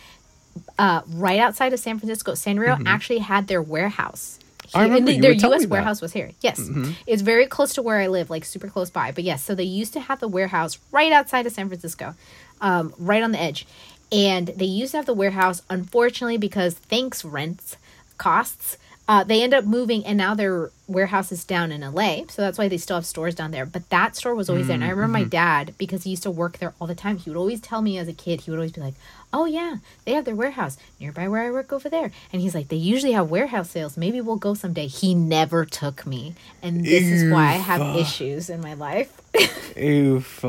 [0.78, 4.78] uh right outside of san francisco sanrio actually had their warehouse Mm-hmm.
[4.78, 5.62] I remember and you their us me that.
[5.62, 5.72] Mm-hmm.
[5.72, 6.70] warehouse was here yes
[7.08, 9.64] it's very close to where i live like super close by but yes so they
[9.64, 12.14] used to have the warehouse right outside of san francisco
[12.62, 13.66] um, right on the edge
[14.12, 17.78] and they used to have the warehouse unfortunately because thanks rents
[18.18, 22.44] costs uh, they end up moving and now their warehouse is down in la so
[22.44, 23.66] that's why they still have stores down there.
[23.66, 26.32] But that store was always there and i remember my dad because he used to
[26.32, 28.58] work there all the time he would always tell me as a kid he would
[28.58, 28.94] always be like
[29.34, 32.12] oh yeah they have their warehouse nearby where i work over there.
[32.32, 33.98] And he's like they usually have warehouse sales.
[33.98, 34.86] Maybe we'll go someday.
[34.86, 39.20] He never took me and this is why i have issues in my life.
[39.78, 40.46] Oof.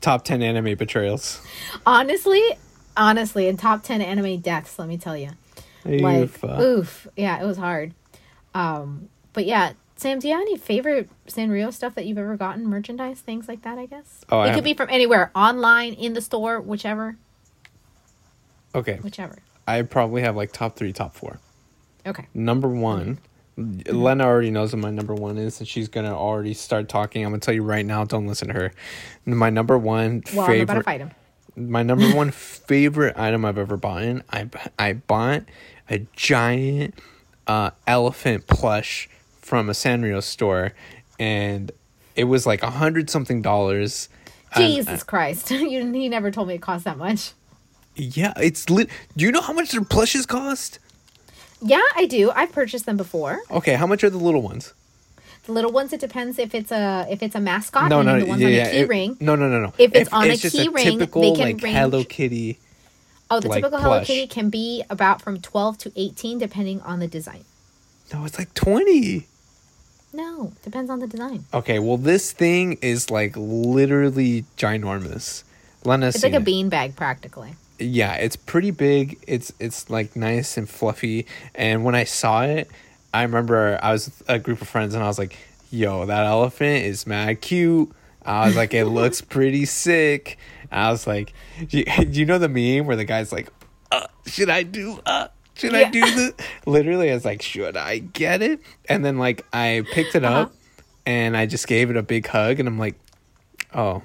[0.00, 1.40] Top ten anime betrayals.
[1.86, 2.42] honestly
[2.96, 5.30] honestly in top 10 anime deaths let me tell you
[5.84, 6.44] like Oof.
[6.44, 7.08] uh, oof.
[7.16, 7.94] Yeah it was hard.
[8.54, 12.66] Um but yeah sam do you have any favorite sanrio stuff that you've ever gotten?
[12.66, 14.24] Merchandise things like that i guess?
[14.30, 17.16] Oh, I it have- could be from anywhere online in the store whichever.
[18.74, 18.98] Okay.
[19.02, 19.36] whichever.
[19.66, 21.38] I probably have like top three, top four.
[22.06, 22.26] okay.
[22.34, 23.18] Number one,
[23.56, 27.24] Lena already knows what my number one is, and she's gonna already start talking.
[27.24, 28.72] I'm gonna tell you right now, don't listen to her.
[29.26, 31.10] My number one well i'm about to favorite, fight him
[31.56, 34.02] my number one favorite item I've ever bought.
[34.02, 35.44] In, I I bought
[35.88, 36.94] a giant
[37.46, 39.08] uh, elephant plush
[39.40, 40.72] from a Sanrio store,
[41.18, 41.70] and
[42.16, 44.08] it was like a hundred something dollars.
[44.52, 47.34] And, jesus christ you, he never told me it cost that much
[47.96, 48.88] yeah, it's lit.
[49.16, 50.78] Do you know how much their plushes cost?
[51.62, 54.72] Yeah i do i've purchased them before Okay, how much are the little ones?
[55.46, 58.20] the little ones it depends if it's a if it's a mascot No, and no,
[58.20, 59.72] the ones yeah, on the key it- ring No, no, no, no.
[59.78, 62.58] If it's on a just key ring, they can like range- Hello Kitty.
[63.30, 64.06] oh the like typical hello plush.
[64.06, 67.44] kitty can be about from 12 to 18 depending on the design
[68.12, 69.26] No, it's like twenty.
[70.12, 71.44] No, depends on the design.
[71.54, 75.44] Okay, well, this thing is like literally ginormous.
[75.84, 76.44] Lena's It's like a it.
[76.44, 77.54] beanbag practically.
[77.80, 79.18] Yeah, it's pretty big.
[79.26, 81.26] It's it's like nice and fluffy.
[81.54, 82.70] And when I saw it,
[83.12, 85.36] I remember I was a group of friends and I was like,
[85.70, 87.90] "Yo, that elephant is mad cute."
[88.24, 90.36] I was like, "It looks pretty sick."
[90.70, 91.32] I was like,
[91.68, 93.48] "Do you, know the meme where the guy's like,
[93.90, 96.32] uh, should I do uh should I do this?"
[96.66, 100.42] Literally, I was like, "Should I get it?" And then like I picked it Uh-huh.
[100.42, 100.52] up
[101.06, 102.94] and I just gave it a big hug and I'm like,
[103.74, 104.02] "Oh."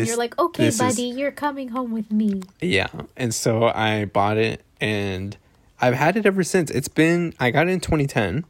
[0.00, 2.42] And you're like, okay, this is- buddy, you're coming home with me.
[2.60, 2.88] yeah.
[3.16, 5.36] And so I bought it and
[5.80, 6.70] I've had it ever since.
[6.70, 8.44] It's been I got it in 2010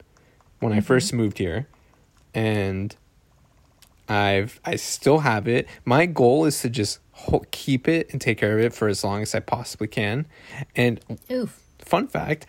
[0.60, 0.84] when I mm-hmm.
[0.84, 1.66] first moved here
[2.34, 2.94] and
[4.08, 5.66] I've I still have it.
[5.84, 9.02] My goal is to just ho- keep it and take care of it for as
[9.02, 10.26] long as I possibly can.
[10.76, 11.60] And Oof.
[11.78, 12.46] fun fact,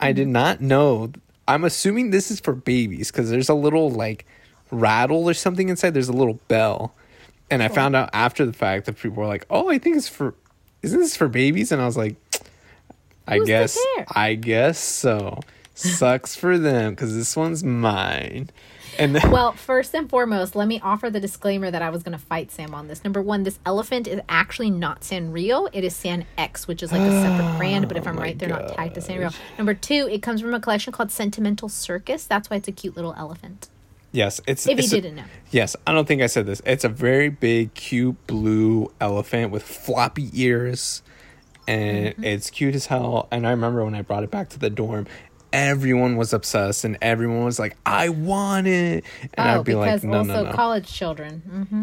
[0.00, 0.32] I did mm-hmm.
[0.32, 1.12] not know
[1.46, 4.26] I'm assuming this is for babies cuz there's a little like
[4.70, 5.94] rattle or something inside.
[5.94, 6.94] There's a little bell.
[7.50, 10.08] And I found out after the fact that people were like, "Oh, I think it's
[10.08, 10.34] for
[10.82, 12.16] isn't this for babies?" And I was like,
[13.26, 13.78] "I Who's guess?
[14.14, 15.40] I guess so.
[15.74, 18.50] Sucks for them cuz this one's mine."
[18.98, 22.12] And then, Well, first and foremost, let me offer the disclaimer that I was going
[22.12, 23.04] to fight Sam on this.
[23.04, 25.68] Number one, this elephant is actually not Sanrio.
[25.72, 27.88] It is San X, which is like a separate oh brand.
[27.88, 29.34] But if I'm Oh right, they're not tagged to Sanrio.
[29.56, 32.24] Number two, it comes from a collection called Sentimental Circus.
[32.26, 33.68] That's why it's a cute little elephant.
[34.12, 35.24] Yes, it's If you a- didn't know.
[35.50, 36.62] Yes, I don't think I said this.
[36.64, 41.02] It's a very big, cute blue elephant with floppy ears,
[41.68, 42.24] and Mm-hmm.
[42.24, 43.28] it's cute as hell.
[43.30, 45.06] And I remember when I brought it back to the dorm,
[45.52, 50.02] everyone was obsessed, and everyone was like, "I want it," and oh, I'd be like,
[50.04, 51.40] "No, also no, no." college children.
[51.68, 51.82] hmm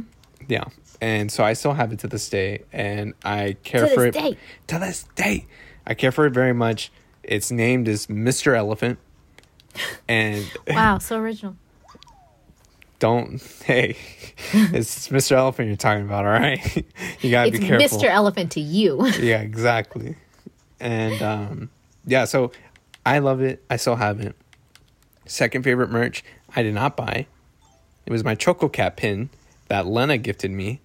[0.49, 0.63] yeah,
[1.01, 4.13] and so I still have it to this day, and I care To for it
[4.13, 4.37] day.
[4.67, 5.45] to this day.
[5.85, 6.89] I care for it very much.
[7.23, 8.97] It's named as Mister Elephant,
[10.07, 11.57] and Wow, so original.
[12.99, 13.41] Don't.
[13.67, 13.97] Hey,
[14.53, 15.33] it's Mr.
[15.33, 16.59] Elephant you're talking about, all right?
[17.21, 17.99] you gotta It's be careful.
[17.99, 18.05] Mr.
[18.05, 19.05] Elephant to you.
[19.19, 20.15] yeah, exactly.
[20.79, 21.69] And um,
[22.05, 22.51] yeah, so
[23.05, 23.63] I love it.
[23.69, 24.35] I still have it.
[25.25, 26.23] Second favorite merch
[26.55, 27.27] I did not buy.
[28.05, 29.29] It was my Choco Cat pin
[29.67, 30.79] that Lena gifted me.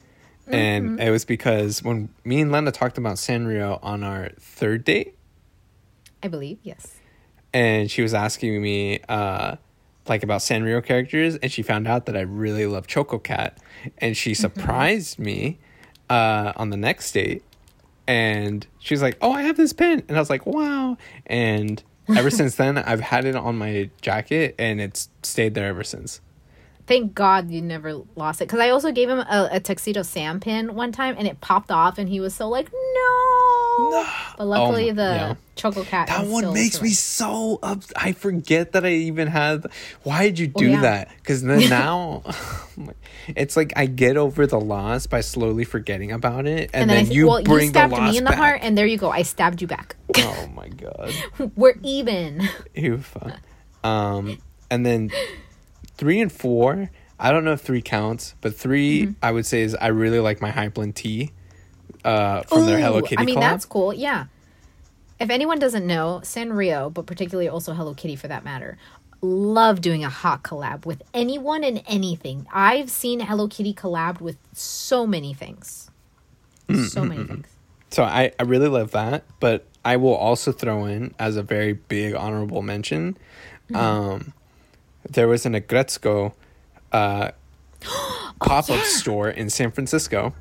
[0.48, 5.16] And it was because when me and Lena talked about Sanrio on our third date,
[6.22, 6.94] I believe, yes.
[7.54, 9.56] and she was asking me uh
[10.08, 13.58] like about Sanrio characters and she found out that I really love Choco Cat
[13.98, 15.58] and she surprised me
[16.10, 17.42] uh on the next date
[18.06, 21.82] and she was like, "Oh, I have this pin." And I was like, "Wow." And
[22.16, 26.20] ever since then I've had it on my jacket and it's stayed there ever since.
[26.92, 28.48] Thank God you never lost it.
[28.48, 31.70] Because I also gave him a, a Tuxedo Sam pin one time and it popped
[31.70, 34.06] off and he was so like, no.
[34.36, 35.34] But luckily Oh, the yeah.
[35.56, 36.08] Choco Cat.
[36.08, 37.80] That is one still makes me so up.
[37.96, 39.64] I forget that I even had.
[40.02, 40.80] Why did you do yeah.
[40.82, 41.08] that?
[41.16, 42.24] Because then now,
[43.28, 47.04] it's like I get over the loss by slowly forgetting about it, and, And then,
[47.04, 48.38] then, I, you well, bring you stabbed the loss me in the back.
[48.38, 49.08] heart, and there you go.
[49.08, 49.96] I stabbed you back.
[50.18, 51.14] oh my god,
[51.56, 52.46] We're even.
[52.78, 53.16] Oof.
[53.82, 54.38] Um,
[54.70, 55.10] and then
[55.96, 56.90] three and four.
[57.18, 59.12] I don't know if three counts, but 3 Mm-hmm.
[59.22, 61.30] I would say is I really like my Hypland tee.
[62.04, 63.40] Uh, from their Hello Ooh, Kitty I mean, collab.
[63.40, 63.92] that's cool.
[63.94, 64.24] Yeah.
[65.20, 68.76] If anyone doesn't know, Sanrio, but particularly also Hello Kitty for that matter,
[69.20, 72.44] love doing a hot collab with anyone and anything.
[72.52, 75.92] I've seen Hello Kitty collabed with so many things.
[76.66, 77.46] Mm, So many things.
[77.90, 81.74] So I, I really love that, but I will also throw in as a very
[81.74, 83.16] big honorable mention.
[83.70, 83.76] Mm-hmm.
[83.76, 84.32] Um,
[85.08, 86.32] there was an Aggretsuko
[86.92, 87.30] uh,
[88.40, 90.34] pop up store in San Francisco,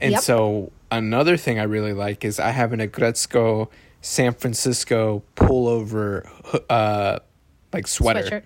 [0.00, 0.20] and Yep.
[0.22, 3.68] so another thing I really like is I have an Aggretsuko
[4.00, 6.28] San Francisco pullover
[6.70, 7.18] uh,
[7.72, 8.22] like sweater.
[8.22, 8.42] Sweatshirt.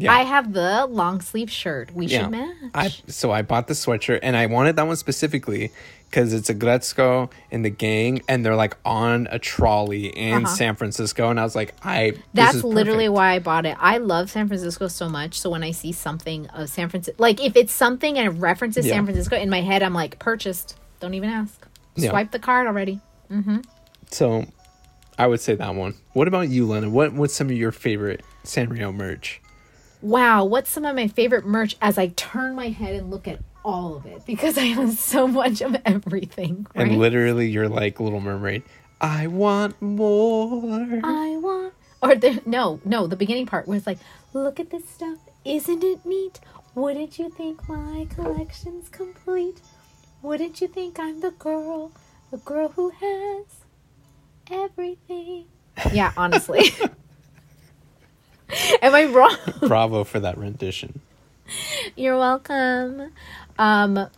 [0.00, 0.12] Yeah.
[0.12, 1.92] I have the long sleeve shirt.
[1.92, 2.54] We should match.
[2.72, 5.72] I so I bought the sweatshirt and I wanted that one specifically
[6.10, 10.54] because it's Aggretsuko in the gang and they're like on a trolley in Uh-huh.
[10.54, 13.76] San Francisco and I was like I this That's literally why I bought it.
[13.78, 15.38] I love San Francisco so much.
[15.40, 18.86] So when I see something of San Francisco, like if it's something and it references
[18.86, 18.94] Yeah.
[18.94, 20.76] San Francisco in my head, I'm like, purchased.
[21.00, 21.66] Don't even ask.
[21.96, 22.10] Yeah.
[22.10, 23.00] Swipe the card already.
[24.10, 24.44] so
[25.18, 25.94] I would say that one.
[26.12, 26.88] What about you, Lena?
[26.88, 29.40] What what's some of your favorite Sanrio merch?
[30.00, 33.40] Wow, what's some of my favorite merch as I turn my head and look at
[33.64, 36.66] all of it because I have so much of everything.
[36.74, 36.88] Right?
[36.88, 38.62] And literally you're like Little Mermaid.
[39.00, 41.00] I want more.
[41.04, 43.98] I want, or the no, no, the beginning part was like,
[44.32, 46.40] look at this stuff, isn't it neat?
[46.74, 49.60] Wouldn't you think my collection's complete?
[50.22, 51.92] Wouldn't you think I'm the girl,
[52.30, 53.44] the girl who has
[54.50, 55.46] everything?
[55.92, 56.70] Yeah, honestly.
[58.82, 59.36] Am I wrong?
[59.60, 61.00] Bravo for that rendition.
[61.96, 63.12] You're welcome.
[63.58, 64.08] Um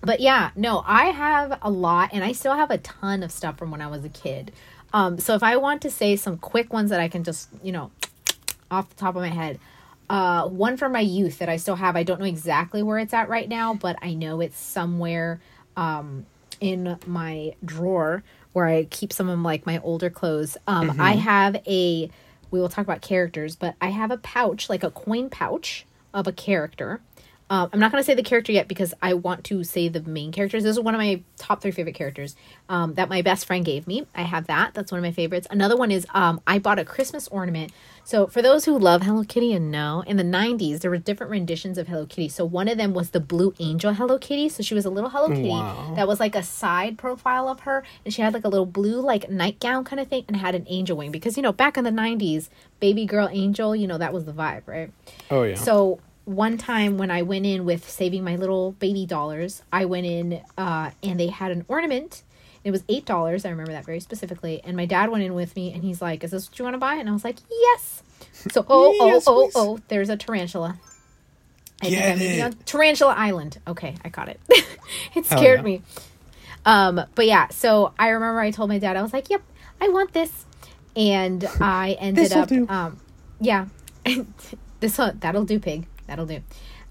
[0.00, 3.56] but yeah, no, I have a lot and I still have a ton of stuff
[3.56, 4.52] from when I was a kid.
[4.92, 7.72] Um so if I want to say some quick ones that I can just, you
[7.72, 7.90] know,
[8.70, 9.58] off the top of my head.
[10.10, 11.96] Uh one from my youth that I still have.
[11.96, 15.40] I don't know exactly where it's at right now, but I know it's somewhere
[15.76, 16.26] um
[16.60, 20.56] in my drawer where I keep some of like my older clothes.
[20.66, 22.10] Um I have a
[22.50, 26.26] we will talk about characters, but I have a pouch, like a coin pouch of
[26.26, 27.02] a character.
[27.54, 30.00] Um, I'm not going to say the character yet because I want to say the
[30.02, 30.64] main characters.
[30.64, 32.34] This is one of my top three favorite characters
[32.68, 34.06] um, that my best friend gave me.
[34.12, 34.74] I have that.
[34.74, 35.46] That's one of my favorites.
[35.50, 37.70] Another one is um, I bought a Christmas ornament.
[38.02, 41.30] So for those who love Hello Kitty and know, in the 90s there were different
[41.30, 42.28] renditions of Hello Kitty.
[42.28, 44.48] So one of them was the Blue Angel Hello Kitty.
[44.48, 45.92] So she was a little Hello Kitty Wow.
[45.94, 49.00] that was like a side profile of her, and she had like a little blue
[49.00, 51.84] like nightgown kind of thing, and had an angel wing because you know back in
[51.84, 52.48] the 90s,
[52.80, 54.90] baby girl angel, you know that was the vibe, right?
[55.30, 55.54] Oh yeah.
[55.54, 60.06] So one time when I went in with saving my little baby dollars, I went
[60.06, 62.22] in uh, and they had an ornament.
[62.62, 63.44] It was eight dollars.
[63.44, 64.60] I remember that very specifically.
[64.64, 66.74] And my dad went in with me, and he's like, "Is this what you want
[66.74, 68.02] to buy?" And I was like, "Yes."
[68.50, 69.52] So oh oh Yes, oh please.
[69.54, 70.78] oh, there's a tarantula.
[71.82, 72.40] I Get it.
[72.40, 73.58] on Tarantula Island.
[73.66, 74.40] Okay, I caught it.
[75.14, 75.64] it scared yeah.
[75.64, 75.82] me.
[76.64, 79.42] Um, but yeah, so I remember I told my dad, I was like, "Yep,
[79.82, 80.46] I want this,"
[80.96, 82.98] and I ended up, um,
[83.40, 83.66] yeah,
[84.80, 85.86] this that'll do, pig.
[86.06, 86.40] That'll do.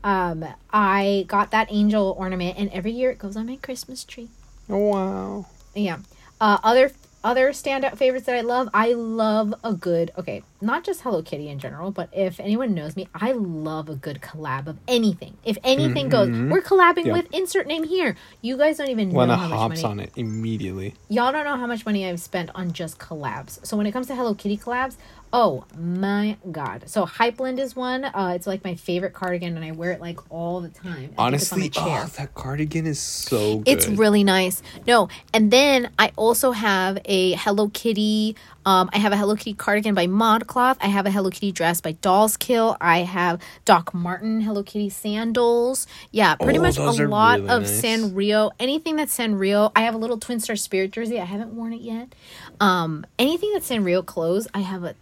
[0.03, 4.29] Um, I got that angel ornament, and every year it goes on my Christmas tree.
[4.69, 5.45] oh wow.
[5.75, 5.99] Yeah.
[6.41, 6.91] Uh, other
[7.25, 8.67] other standout favorites that I love.
[8.73, 10.11] I love a good.
[10.17, 13.95] Okay, not just Hello Kitty in general, but if anyone knows me, I love a
[13.95, 15.37] good collab of anything.
[15.45, 17.07] If anything goes, we're collabing Mm-hmm.
[17.07, 17.13] Yeah.
[17.13, 18.17] with insert name here.
[18.41, 19.83] You guys don't even know Lena how much money.
[19.85, 20.95] on it immediately.
[21.07, 23.65] Y'all don't know how much money I've spent on just collabs.
[23.65, 24.97] So when it comes to Hello Kitty collabs,
[25.33, 26.83] oh my god!
[26.87, 28.05] So Hypland is one.
[28.05, 31.13] Uh, it's like my favorite cardigan, and I wear it like all the time.
[31.17, 33.67] I Honestly, oh, that cardigan is so good.
[33.67, 34.61] It's really nice.
[34.87, 38.37] No, and then I also have a Hello Kitty.
[38.65, 40.77] Um, I have a Hello Kitty cardigan by ModCloth.
[40.79, 42.77] I have a Hello Kitty dress by Dolls Kill.
[42.79, 45.85] I have Doc Martin Hello Kitty sandals.
[46.11, 47.81] Yeah, pretty Oh, much a lot really of nice.
[47.81, 48.51] Sanrio.
[48.61, 49.71] Anything that's Sanrio.
[49.75, 51.19] I have a little Twin Star Spirit jersey.
[51.19, 52.15] I haven't worn it yet.
[52.61, 54.95] Um, anything that's Sanrio clothes, I have a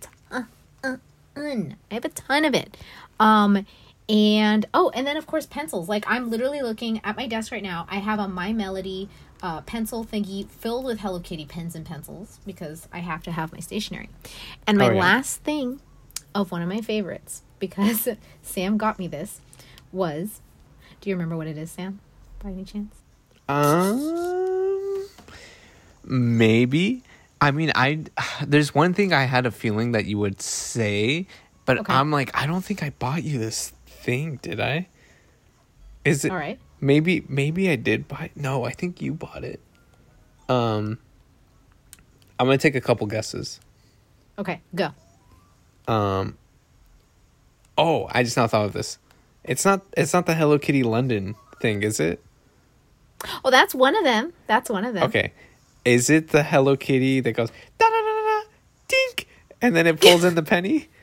[1.35, 1.75] ton.
[1.89, 2.77] I have a ton of it.
[3.19, 3.65] Um,
[4.09, 5.87] and oh, and then of course pencils.
[5.87, 7.85] Like I'm literally looking at my desk right now.
[7.89, 9.09] I have a My Melody
[9.41, 13.51] uh, pencil thingy filled with Hello Kitty pens and pencils because I have to have
[13.53, 14.09] my stationery.
[14.67, 14.99] And my Oh, yeah.
[14.99, 15.79] last thing
[16.35, 18.07] of one of my favorites because
[18.41, 19.39] Sam got me this
[19.91, 20.41] was.
[20.99, 21.99] Do you remember what it is, Sam?
[22.43, 22.95] By any chance?
[23.49, 25.07] Um,
[26.03, 27.03] maybe.
[27.41, 28.05] I mean, I
[28.45, 31.27] there's one thing I had a feeling that you would say,
[31.65, 31.93] but Okay.
[31.93, 34.87] I'm like, I don't think I bought you this thing, did I?
[36.05, 36.31] Is it?
[36.31, 36.59] All right.
[36.79, 38.31] Maybe, maybe I did buy.
[38.35, 39.59] No, I think you bought it.
[40.49, 40.97] Um,
[42.39, 43.59] I'm gonna take a couple guesses.
[44.39, 44.89] Okay, go.
[45.87, 46.37] Um.
[47.77, 48.97] Oh, I just now thought of this.
[49.43, 49.81] It's not.
[49.95, 52.23] It's not the Hello Kitty London thing, is it?
[53.45, 54.33] Oh, that's one of them.
[54.47, 55.03] That's one of them.
[55.03, 55.33] Okay.
[55.85, 58.41] Is it the Hello Kitty that goes da da da da
[58.87, 59.27] dink
[59.61, 60.87] and then it pulls in the penny?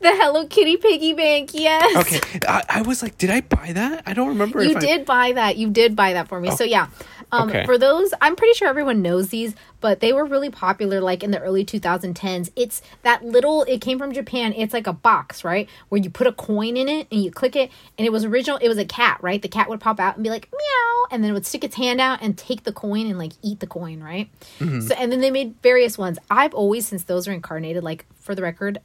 [0.00, 1.50] The Hello Kitty piggy bank.
[1.54, 1.96] Yes.
[1.96, 2.40] Okay.
[2.46, 4.02] I, I was like, did I buy that?
[4.04, 5.56] I don't remember You if I did buy that.
[5.56, 6.48] You did buy that for me.
[6.50, 6.56] Oh.
[6.56, 6.88] So yeah.
[7.34, 7.64] Um, Okay.
[7.66, 11.30] For those, I'm pretty sure everyone knows these, but they were really popular like in
[11.30, 12.50] the early 2010s.
[12.56, 14.52] It's that little, it came from Japan.
[14.56, 15.68] It's like a box, right?
[15.88, 17.70] Where you put a coin in it and you click it.
[17.98, 19.40] And it was original, it was a cat, right?
[19.42, 21.04] The cat would pop out and be like, meow.
[21.10, 23.60] And then it would stick its hand out and take the coin and like eat
[23.60, 24.28] the coin, right?
[24.58, 26.18] So, and then they made various ones.
[26.30, 28.78] I've always, since those are incarnated, like for the record,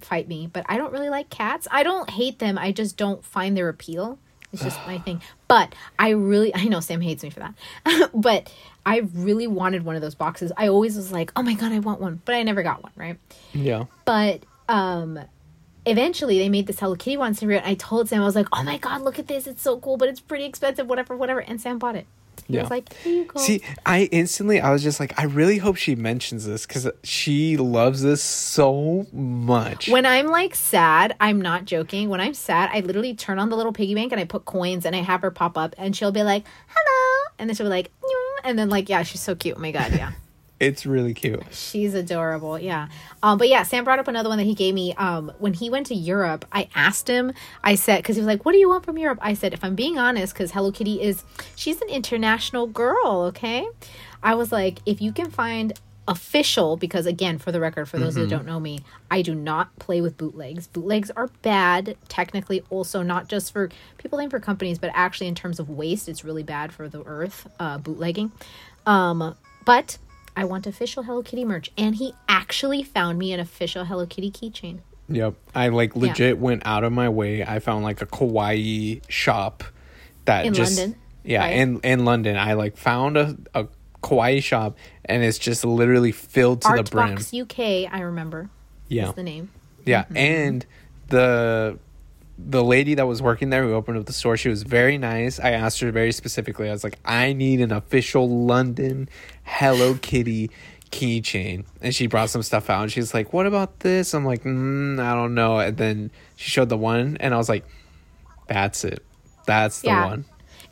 [0.00, 1.68] fight me, but I don't really like cats.
[1.70, 2.58] I don't hate them.
[2.58, 4.18] I just don't find their appeal.
[4.52, 5.22] It's just my thing.
[5.48, 8.10] But I really, I know Sam hates me for that.
[8.14, 8.52] but
[8.84, 10.52] I really wanted one of those boxes.
[10.56, 12.20] I always was like, oh my God, I want one.
[12.24, 13.18] But I never got one, right?
[13.52, 13.84] Yeah.
[14.04, 15.18] But um
[15.86, 17.60] eventually they made this Hello Kitty one cereal.
[17.60, 19.46] And I told Sam, I was like, oh my God, look at this.
[19.46, 21.40] It's so cool, but it's pretty expensive, whatever, whatever.
[21.40, 22.06] And Sam bought it.
[22.48, 22.66] Yeah.
[22.68, 23.40] like, here you go.
[23.40, 27.56] See, I instantly I was just like, I really hope she mentions this because she
[27.56, 29.88] loves this so much.
[29.88, 32.08] When I'm like sad, I'm not joking.
[32.08, 34.84] When I'm sad, I literally turn on the little piggy bank and I put coins
[34.84, 37.30] and I have her pop up and she'll be like, hello.
[37.38, 39.56] And then she'll be like, "Nyeh." and then like, yeah, she's so cute.
[39.56, 39.92] Oh my God.
[39.92, 40.12] Yeah.
[40.60, 41.42] It's really cute.
[41.50, 42.58] she's adorable.
[42.58, 42.88] Yeah.
[43.22, 44.94] Um, but yeah, Sam brought up another one that he gave me.
[44.94, 47.32] Um, when he went to Europe, I asked him,
[47.64, 49.18] I said, because he was like, what do you want from Europe?
[49.22, 51.24] I said, if I'm being honest, because Hello Kitty is,
[51.56, 53.24] she's an international girl.
[53.28, 53.66] Okay.
[54.22, 55.72] I was like, if you can find
[56.08, 58.80] official because again for the record for those that don't know me
[59.12, 64.16] i do not play with bootlegs bootlegs are bad technically also not just for people
[64.16, 67.48] playing for companies but actually in terms of waste it's really bad for the earth
[67.60, 68.32] uh, bootlegging
[68.86, 69.98] um but
[70.40, 74.30] i want official hello kitty merch and he actually found me an official hello kitty
[74.30, 74.78] keychain
[75.12, 75.34] Yep.
[75.56, 77.42] I like legit went out of my way.
[77.42, 79.64] I found like a kawaii shop
[80.26, 81.56] that In just London, Yeah, right?
[81.56, 82.36] in in London.
[82.36, 83.66] I like found a, a
[84.04, 87.16] kawaii shop and it's just literally filled to the brim.
[87.16, 87.58] artbox uk
[87.92, 88.50] i remember
[88.86, 89.08] Yeah.
[89.08, 89.50] is the name
[89.84, 90.16] Yeah, Mm-hmm.
[90.16, 90.66] and
[91.08, 91.78] the
[92.48, 95.38] the lady that was working there who opened up the store, she was very nice.
[95.40, 96.68] I asked her very specifically.
[96.68, 99.08] I was like, "I need an official London
[99.44, 100.50] Hello Kitty
[100.90, 102.82] keychain," and she brought some stuff out.
[102.82, 106.50] And she's like, "What about this?" I'm like, mm, "I don't know." And then she
[106.50, 107.64] showed the one, and I was like,
[108.48, 109.04] "That's it.
[109.46, 110.06] That's the Yeah.
[110.06, 110.24] one."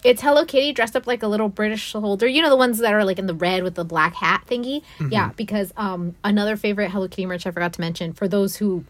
[0.04, 2.28] It's Hello Kitty dressed up like a little British soldier.
[2.28, 4.83] You know the ones that are like in the red with the black hat thingy.
[4.98, 5.12] Mm-hmm.
[5.12, 8.85] Yeah, because um another favorite Hello Kitty merch I forgot to mention for those who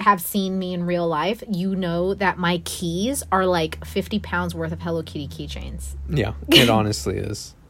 [0.00, 4.54] have seen me in real life, you know that my keys are like 50 pounds
[4.54, 5.96] worth of Hello Kitty keychains.
[6.08, 7.54] Yeah, it honestly is.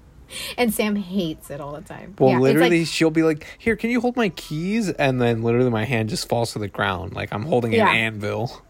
[0.58, 2.14] And Sam hates it all the time.
[2.18, 5.40] Well, Yeah, literally, like- she'll be like, "Here, can you hold my keys?" And then
[5.42, 7.88] literally, my hand just falls to the ground, like I'm holding Yeah.
[7.88, 8.62] an anvil.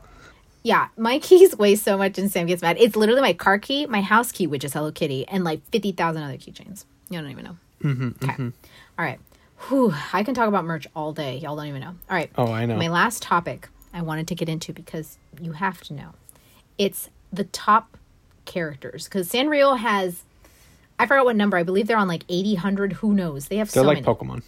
[0.62, 2.76] yeah, my keys weigh so much and Sam gets mad.
[2.78, 6.22] It's literally my car key, my house key, which is Hello Kitty, and like 50,000
[6.22, 6.84] other keychains.
[7.10, 7.56] You don't even know.
[7.82, 8.42] Mm-hmm, okay.
[8.98, 9.18] All right.
[9.62, 11.36] Whew, I can talk about merch all day.
[11.38, 11.88] Y'all don't even know.
[11.88, 12.30] All right.
[12.36, 12.76] Oh, I know.
[12.76, 16.10] My last topic I wanted to get into because you have to know.
[16.78, 17.96] It's the top
[18.44, 20.22] characters because Sanrio has
[20.98, 21.56] I forgot what number.
[21.56, 22.92] I believe they're on like 80, 100.
[22.94, 23.48] Who knows?
[23.48, 24.06] They have They're so like many.
[24.06, 24.42] Pokemon.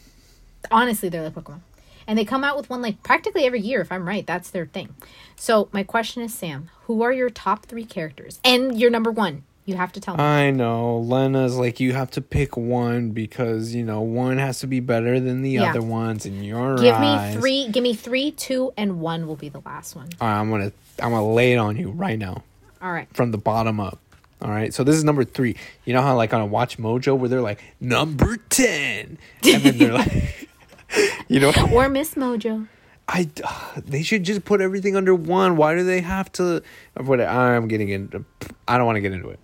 [0.70, 1.60] Honestly, they're like Pokemon.
[2.06, 4.26] And they come out with one like practically every year, if I'm right.
[4.26, 4.94] That's their thing.
[5.36, 8.40] So my question is, Sam, who are your top three characters?
[8.44, 9.44] And your number one.
[9.70, 10.22] You have to tell me.
[10.24, 10.98] I know.
[10.98, 15.20] Lena's like you have to pick one because you know one has to be better
[15.20, 15.70] than the Yeah.
[15.70, 17.34] other ones in your give eyes.
[17.36, 17.68] me three.
[17.68, 20.08] Give me three, two, and one will be the last one.
[20.20, 22.42] All right, I'm gonna I'm gonna lay it on you right now
[22.82, 23.06] All right.
[23.14, 24.00] from the bottom up.
[24.42, 25.54] All right, so this is number three.
[25.84, 29.92] You know how like on a WatchMojo where they're like number ten, and then they're
[29.92, 30.48] like,
[31.28, 32.66] you know, Or MsMojo.
[33.06, 33.28] I
[33.76, 35.56] they should just put everything under one.
[35.56, 36.62] Why do they have to?
[36.96, 38.24] What I'm getting into.
[38.66, 39.38] I don't want to get into it.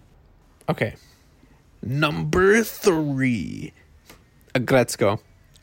[0.69, 0.95] Okay,
[1.83, 3.73] number three,
[4.55, 5.21] Aggretsuko.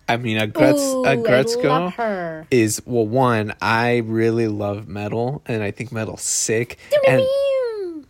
[0.08, 2.46] I mean a Gretz Ooh, a I Gretzko love her.
[2.52, 3.54] is well one.
[3.62, 6.78] I really love metal, and I think metal's sick.
[7.08, 7.24] And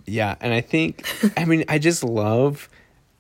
[0.06, 1.06] yeah, and I think
[1.38, 2.68] I mean I just love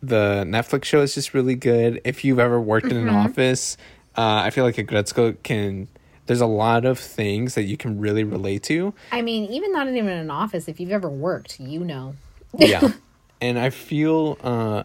[0.01, 1.01] the Netflix show.
[1.01, 2.01] is just really good.
[2.03, 3.15] If you've ever worked in an Mm-hmm.
[3.15, 3.78] office,
[4.17, 5.88] uh, I feel like Aggretsuko can.
[6.26, 8.93] There's a lot of things that you can really relate to.
[9.11, 10.67] I mean, even not even in an office.
[10.67, 12.15] If you've ever worked, you know.
[12.57, 12.91] Yeah,
[13.43, 14.83] and I feel uh,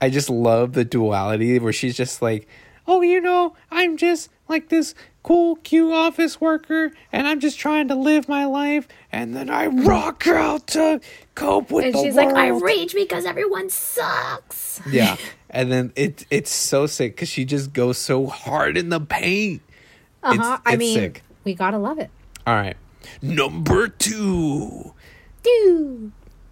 [0.00, 2.48] I just love the duality where she's just like,
[2.88, 7.86] oh, you know, I'm just like this cool, cute office worker, and I'm just trying
[7.86, 11.00] to live my life, and then I rock out to
[11.36, 14.80] cope with And the she's like, I rage because everyone sucks.
[14.90, 15.16] Yeah,
[15.50, 19.62] and then it it's so sick because she just goes so hard in the paint.
[20.20, 20.34] Uh huh.
[20.34, 21.22] It's- I mean, sick.
[21.44, 22.10] we gotta love it.
[22.44, 22.76] All right,
[23.22, 24.94] number two,
[25.44, 26.10] Dude.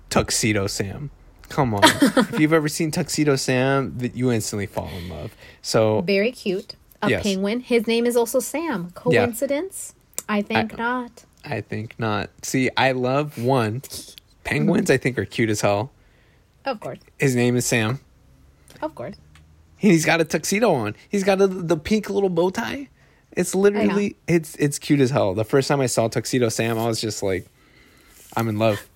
[0.09, 1.11] Tuxedo Sam.
[1.49, 5.34] Come on, if you've ever seen Tuxedo Sam, that you instantly fall in love.
[5.62, 6.74] So Very cute.
[7.03, 7.22] A Yes.
[7.22, 7.61] penguin.
[7.61, 8.90] His name is also Sam.
[8.90, 9.94] Coincidence?
[10.28, 11.24] I think not.
[11.44, 12.30] I think not.
[12.42, 13.82] See, I love one.
[14.44, 15.90] Penguins, I think, are cute as hell.
[16.64, 16.99] Of course.
[17.18, 18.01] His name is Sam.
[18.82, 19.16] Of course.
[19.76, 20.96] He's got a tuxedo on.
[21.09, 22.88] He's got a, the pink little bow tie.
[23.32, 25.34] It's literally it's it's cute as hell.
[25.34, 27.46] The first time I saw Tuxedo Sam, I was just like,
[28.36, 28.88] I'm in love.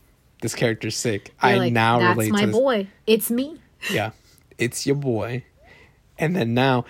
[0.42, 1.28] This character's sick.
[1.42, 2.54] You're I like, now That's relate my to this.
[2.56, 2.86] boy.
[3.06, 3.58] It's me.
[3.90, 4.10] Yeah,
[4.58, 5.44] it's your boy.
[6.18, 6.84] And then now,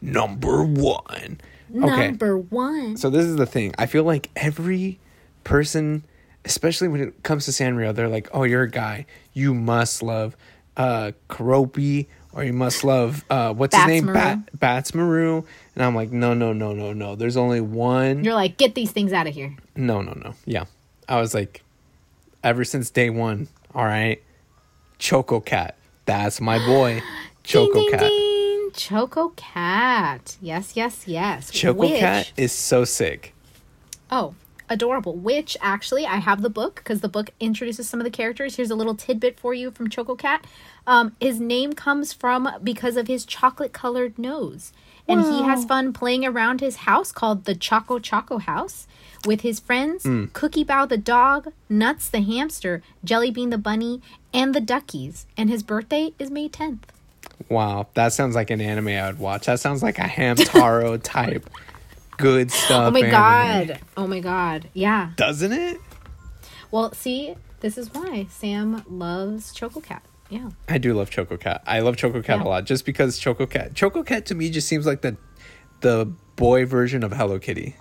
[0.00, 1.40] number one.
[1.76, 2.96] Okay, Number one.
[2.96, 3.72] so this is the thing.
[3.78, 4.98] I feel like every
[5.44, 6.02] person,
[6.44, 9.06] especially when it comes to Sanrio, they're like, "Oh, you're a guy.
[9.32, 10.36] You must love
[10.76, 14.06] uh Keroppi or you must love uh what's his name?
[14.06, 14.14] Badtz-Maru.
[14.14, 15.42] Bat Badtz-Maru."
[15.76, 17.14] And I'm like, "No, no, no, no, no.
[17.14, 19.54] There's only one." You're like, get these things out of here.
[19.76, 20.34] No, no, no.
[20.46, 20.64] Yeah.
[21.08, 21.62] I was like
[22.42, 24.22] ever since day 1, all right.
[24.98, 25.76] Choco Cat.
[26.06, 27.02] That's my boy.
[27.42, 28.08] Choco ding, ding, Cat.
[28.08, 28.70] ding.
[28.74, 30.36] Choco Cat.
[30.40, 31.50] Yes, yes, yes.
[31.50, 33.34] Choco Cat is so sick.
[34.10, 34.34] Oh,
[34.70, 35.14] adorable.
[35.14, 38.56] Which actually, I have the book because the book introduces some of the characters.
[38.56, 40.46] Here's a little tidbit for you from Choco Cat.
[40.86, 44.72] Um, his name comes from because of his chocolate colored nose.
[45.08, 48.86] And he has fun playing around his house called the Choco Choco House
[49.26, 54.00] with his friends Cookie Bow the dog, Nuts the hamster, Jelly Bean the bunny,
[54.32, 55.26] and the duckies.
[55.36, 56.82] And his birthday is May 10th.
[57.48, 59.46] Wow, that sounds like an anime I would watch.
[59.46, 61.50] That sounds like a Hamtaro type
[62.20, 62.88] good oh stuff.
[62.88, 63.80] Oh my god.
[63.96, 64.68] Oh my god.
[64.74, 65.10] Yeah.
[65.16, 65.78] Doesn't it?
[66.70, 70.02] Well, see, this is why Sam loves Choco Cat.
[70.28, 70.50] Yeah.
[70.68, 71.62] I do love Choco Cat.
[71.66, 72.44] I love Choco Cat Yeah.
[72.44, 75.16] a lot just because Choco Cat Choco Cat to me just seems like the
[75.80, 77.74] the boy version of Hello Kitty.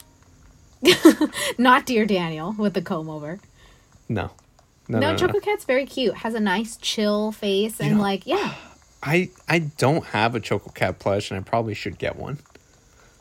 [1.57, 3.39] Not Dear Daniel with the comb over.
[4.07, 4.31] No.
[4.87, 5.39] No, No, no, Choco no.
[5.41, 6.15] Cat's very cute.
[6.15, 8.55] Has a nice chill face and know- like yeah.
[9.03, 12.39] I I don't have a Choco Cat plush and I probably should get one.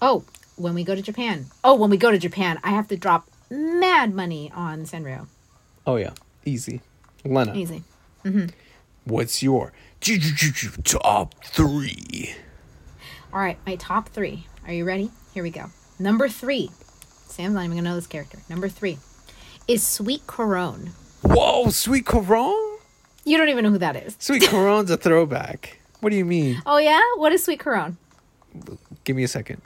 [0.01, 0.25] Oh,
[0.59, 1.46] when we go to Japan.
[1.64, 5.26] Oh, when we go to Japan, I have to drop mad money on Sanrio.
[5.86, 6.12] Oh yeah,
[6.44, 6.80] easy.
[7.24, 7.82] Lena, Easy.
[8.24, 8.46] Mm-hmm.
[9.04, 9.72] what's your
[10.84, 12.34] top three?
[13.32, 14.46] All right, my top three.
[14.66, 15.11] Are you ready?
[15.34, 15.66] Here we go.
[15.98, 16.70] Number three.
[17.26, 18.38] Sam's not even gonna know this character.
[18.48, 18.98] Number three
[19.66, 20.92] is Sweet Corone.
[21.22, 22.78] Whoa, Sweet Corone?
[23.24, 24.16] You don't even know who that is.
[24.20, 25.78] Sweet Corone's a throwback.
[26.00, 26.62] What do you mean?
[26.64, 27.96] Oh yeah, what is Sweet Corone?
[29.04, 29.61] Give me a second.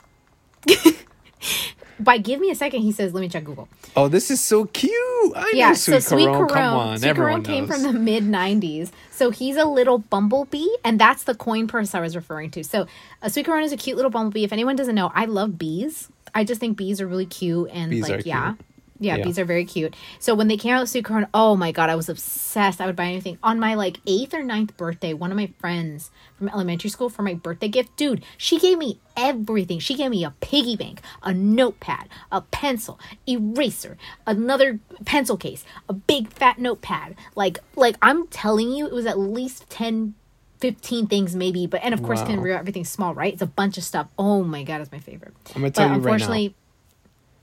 [1.99, 4.65] By give me a second, he says, "Let me check Google." Oh, this is so
[4.65, 4.91] cute.
[5.35, 6.47] I Yeah, know so Sweet Sweet Corone.
[6.47, 7.83] Corone, Come on, Sweet everyone came knows.
[7.83, 8.91] from the mid '90s.
[9.11, 12.63] So he's a little bumblebee, and that's the coin purse I was referring to.
[12.63, 12.87] So
[13.21, 14.43] a Sweet Corone is a cute little bumblebee.
[14.43, 16.09] If anyone doesn't know, I love bees.
[16.33, 18.53] I just think bees are really cute, and Bees like yeah.
[18.55, 18.59] cute.
[18.99, 19.23] Yeah, Yeah.
[19.25, 19.95] bees are very cute.
[20.19, 22.79] So when they came out with Sweet Corone, oh my god, I was obsessed.
[22.79, 23.37] I would buy anything.
[23.43, 27.21] On my like eighth or ninth birthday, one of my friends from elementary school for
[27.23, 29.79] my birthday gift, dude, she gave me everything.
[29.79, 35.93] She gave me a piggy bank, a notepad, a pencil, eraser, another pencil case, a
[35.93, 37.15] big fat notepad.
[37.35, 40.13] Like like I'm telling you, it was at least 10
[40.59, 42.27] 15 things maybe, but and of course Wow.
[42.27, 43.33] Sanrio everything's small, right?
[43.33, 44.07] It's a bunch of stuff.
[44.17, 45.33] Oh my god, it's my favorite.
[45.55, 46.03] I'm gonna But tell you right now.
[46.13, 46.55] unfortunately,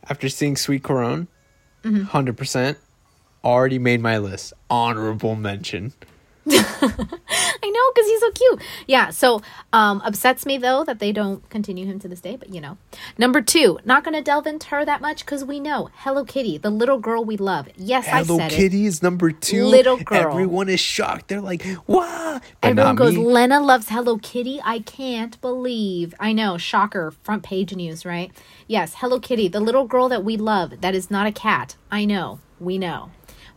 [0.09, 1.29] After seeing Sweet Corone.
[1.83, 2.79] 100 percent
[3.45, 4.53] already made my list.
[4.69, 5.93] Honorable mention.
[7.63, 8.63] I know because he's so cute.
[8.87, 9.11] Yeah.
[9.11, 9.43] So
[9.73, 12.79] um upsets me though that they don't continue him to this day, but you know.
[13.19, 16.71] Number two, not gonna delve into her that much because we know Hello Kitty, the
[16.71, 17.69] little girl we love.
[17.77, 18.57] Yes, I Hello said it.
[18.57, 19.65] Kitty is number two.
[19.65, 20.19] Little girl.
[20.19, 21.29] Everyone is shocked.
[21.29, 23.25] They're like, "Wow!" Everyone goes, me.
[23.25, 24.61] Lena loves Hello Kitty.
[24.65, 26.15] I can't believe.
[26.21, 28.31] I know, shocker, front page news, right?
[28.67, 30.81] Yes, Hello Kitty, the little girl that we love.
[30.81, 31.77] That is not a cat.
[31.91, 32.41] I know.
[32.59, 33.11] We know.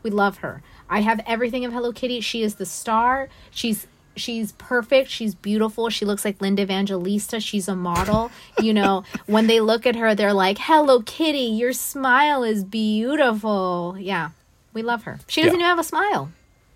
[0.04, 0.62] We love her.
[0.90, 2.20] I have everything of Hello Kitty.
[2.22, 3.30] She is the star.
[3.52, 5.10] She's she's perfect.
[5.10, 5.90] She's beautiful.
[5.90, 7.40] She looks like Linda Evangelista.
[7.40, 8.30] She's a model.
[8.62, 13.96] you know, when they look at her, they're like, "Hello Kitty, your smile is beautiful."
[14.00, 14.30] Yeah.
[14.74, 15.20] We love her.
[15.28, 15.66] She doesn't Yeah.
[15.66, 16.32] even have a smile.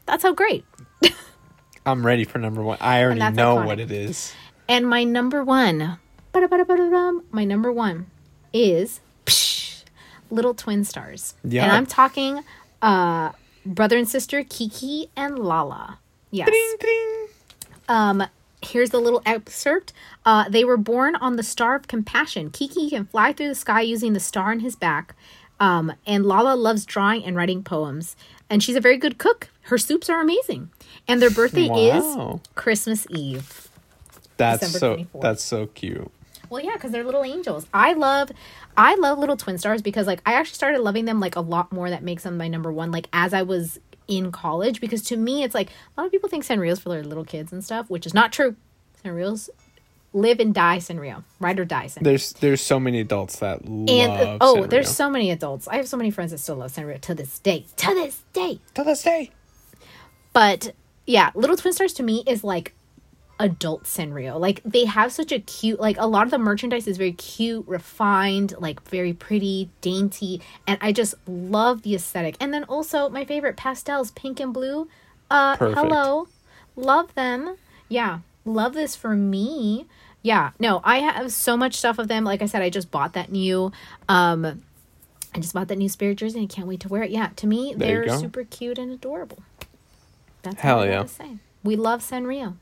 [0.06, 0.64] That's how great.
[1.86, 2.78] I'm ready for number one.
[2.80, 3.66] I already know iconic.
[3.66, 4.34] what it is.
[4.70, 5.98] And my number one,
[7.32, 8.08] my number one
[8.54, 9.84] is psh,
[10.30, 11.34] Little Twin Stars.
[11.44, 11.64] Yeah.
[11.64, 12.44] And I'm talking
[12.82, 13.32] uh,
[13.66, 16.00] brother and sister Kiki and Lala.
[16.32, 16.50] Yes.
[16.50, 17.28] Ding, ding.
[17.90, 18.24] Um,
[18.62, 19.94] here's a little excerpt.
[20.26, 22.50] Uh, they were born on the star of compassion.
[22.52, 25.16] Kiki can fly through the sky using the star on his back.
[25.60, 28.16] Um, and Lala loves drawing and writing poems.
[28.50, 29.50] And she's a very good cook.
[29.64, 30.70] Her soups are amazing.
[31.08, 32.42] And their birthday Wow.
[32.44, 33.70] is Christmas Eve.
[34.38, 35.22] That's December so 24th.
[35.22, 36.12] that's so cute.
[36.50, 37.68] Well, yeah, because they're little angels.
[37.74, 38.32] I love,
[38.76, 41.72] I love little twin stars because like I actually started loving them like a lot
[41.72, 41.90] more.
[41.90, 42.92] That makes them my number one.
[42.92, 46.30] Like as I was in college, because to me it's like a lot of people
[46.30, 48.56] think Sanrio's for their little kids and stuff, which is not true.
[49.04, 49.50] Sanrio's
[50.14, 52.04] live and die Sanrio, ride or die Sanrio.
[52.04, 54.70] There's there's so many adults that and uh, oh, Sanrio.
[54.70, 55.68] there's so many adults.
[55.68, 57.66] I have so many friends that still love Sanrio to this day.
[57.78, 58.60] To this day.
[58.74, 59.32] to this day.
[60.34, 60.74] But
[61.06, 62.74] yeah, Little Twin Stars to me is like
[63.40, 64.40] adult Sanrio.
[64.40, 67.68] Like they have such a cute like a lot of the merchandise is very cute,
[67.68, 72.36] refined, like very pretty, dainty, and I just love the aesthetic.
[72.40, 74.88] And then also my favorite pastels, pink and blue.
[75.30, 75.80] Uh Perfect.
[75.80, 76.28] hello.
[76.76, 77.58] Love them.
[77.90, 79.86] Yeah, love this for me.
[80.24, 82.24] Yeah, no, I have so much stuff of them.
[82.24, 83.72] Like I said, I just bought that new
[84.10, 84.64] um
[85.36, 87.12] I just bought that new spirit jersey and I can't wait to wear it.
[87.12, 89.44] Yeah, to me, There they're super cute and adorable.
[90.42, 91.06] That's Hell yeah.
[91.64, 92.56] We love Sanrio.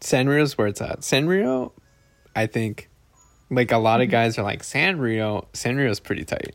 [0.00, 1.00] Sanrio's where it's at.
[1.00, 1.72] Sanrio,
[2.34, 2.88] I think,
[3.50, 4.12] like a lot of mm-hmm.
[4.12, 5.46] guys are like Sanrio.
[5.52, 6.54] Sanrio's pretty tight.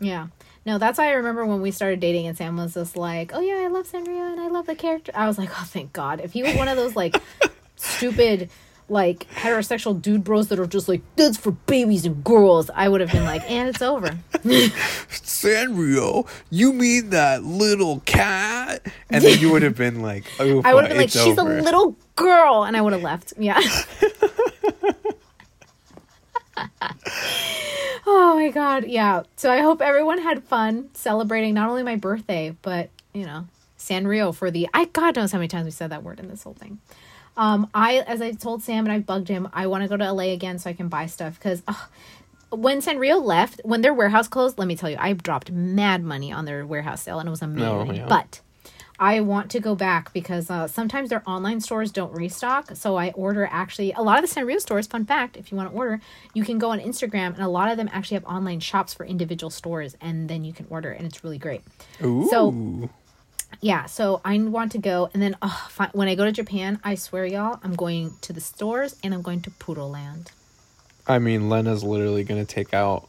[0.00, 0.28] Yeah.
[0.64, 3.40] No, that's why I remember when we started dating and Sam was just like, Oh
[3.40, 5.12] yeah, I love Sanrio and I love the character.
[5.14, 6.20] I was like, Oh thank God.
[6.20, 7.16] If he was one of those like
[7.76, 8.50] stupid
[8.88, 13.00] like heterosexual dude bros that are just like, That's for babies and girls, I would
[13.00, 14.18] have been like, and it's over.
[14.32, 18.86] Sanrio, you mean that little cat?
[19.10, 21.58] And then you would have been like, oh, I would have been like, She's over.
[21.58, 23.32] a little girl and I would have left.
[23.38, 23.60] Yeah.
[28.06, 29.22] oh my god, yeah.
[29.36, 33.46] So I hope everyone had fun celebrating not only my birthday, but you know,
[33.78, 36.42] Sanrio for the I God knows how many times we said that word in this
[36.42, 36.78] whole thing.
[37.38, 40.12] Um, I as I told Sam and I bugged him, I want to go to
[40.12, 41.62] LA again so I can buy stuff because
[42.50, 46.32] when Sanrio left, when their warehouse closed, let me tell you, I dropped mad money
[46.32, 47.94] on their warehouse sale and it was amazing.
[47.94, 48.06] yeah.
[48.08, 48.40] But
[49.00, 52.74] I want to go back because uh, sometimes their online stores don't restock.
[52.74, 54.88] So I order actually a lot of the Sanrio stores.
[54.88, 56.00] Fun fact: if you want to order,
[56.34, 59.06] you can go on Instagram, and a lot of them actually have online shops for
[59.06, 61.60] individual stores, and then you can order, and it's really great.
[62.02, 62.26] Ooh.
[62.28, 62.90] So-
[63.60, 66.94] Yeah, so I want to go, and then oh, when I go to Japan, I
[66.94, 70.28] swear, y'all, I'm going to the stores and I'm going to Puroland.
[71.08, 73.08] I mean, Lena's literally gonna take out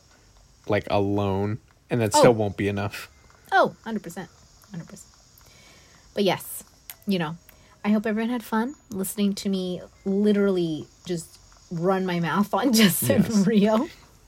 [0.68, 2.20] like a loan, and that Oh.
[2.20, 3.10] still won't be enough.
[3.52, 4.28] Oh, 100%.
[4.74, 5.02] 100%.
[6.16, 6.64] But yes,
[7.06, 7.38] you know,
[7.86, 11.38] I hope everyone had fun listening to me literally just
[11.72, 13.46] run my mouth on Justin Yes.
[13.48, 13.88] Rio.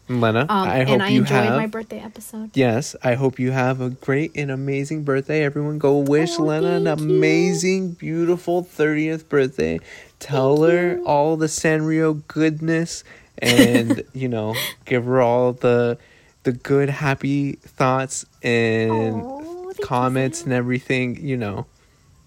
[0.09, 1.55] Lena, Um, I hope and I you enjoyed have.
[1.55, 2.51] my birthday episode.
[2.53, 5.43] Yes, I hope you have a great and amazing birthday.
[5.43, 7.15] Everyone go wish Oh, Lena an thank you.
[7.15, 9.79] amazing, beautiful 30th birthday.
[10.19, 13.03] Tell her all the Sanrio goodness
[13.37, 14.53] and, you know,
[14.85, 15.97] give her all the
[16.43, 21.67] the good happy thoughts and Aw, thank you, comments and everything, you know.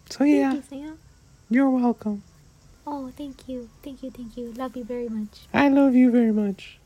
[0.09, 0.99] So Thank yeah, you,
[1.51, 2.23] you're welcome.
[2.87, 3.69] Oh, thank you.
[3.83, 4.11] Thank you.
[4.11, 4.53] Thank you.
[4.53, 5.47] Love you very much.
[5.53, 6.79] I love you very much.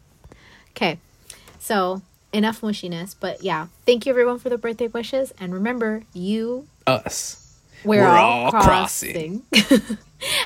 [0.78, 0.98] Okay.
[1.58, 2.02] So,
[2.32, 3.16] enough mushiness.
[3.18, 5.34] But yeah, thank you everyone for the birthday wishes.
[5.40, 7.58] And remember, you, Us.
[7.84, 9.42] we're, We're all, all crossing.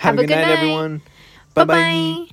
[0.01, 1.03] Have, a good, night, everyone.
[1.55, 2.25] Bye Bye bye.
[2.29, 2.33] bye.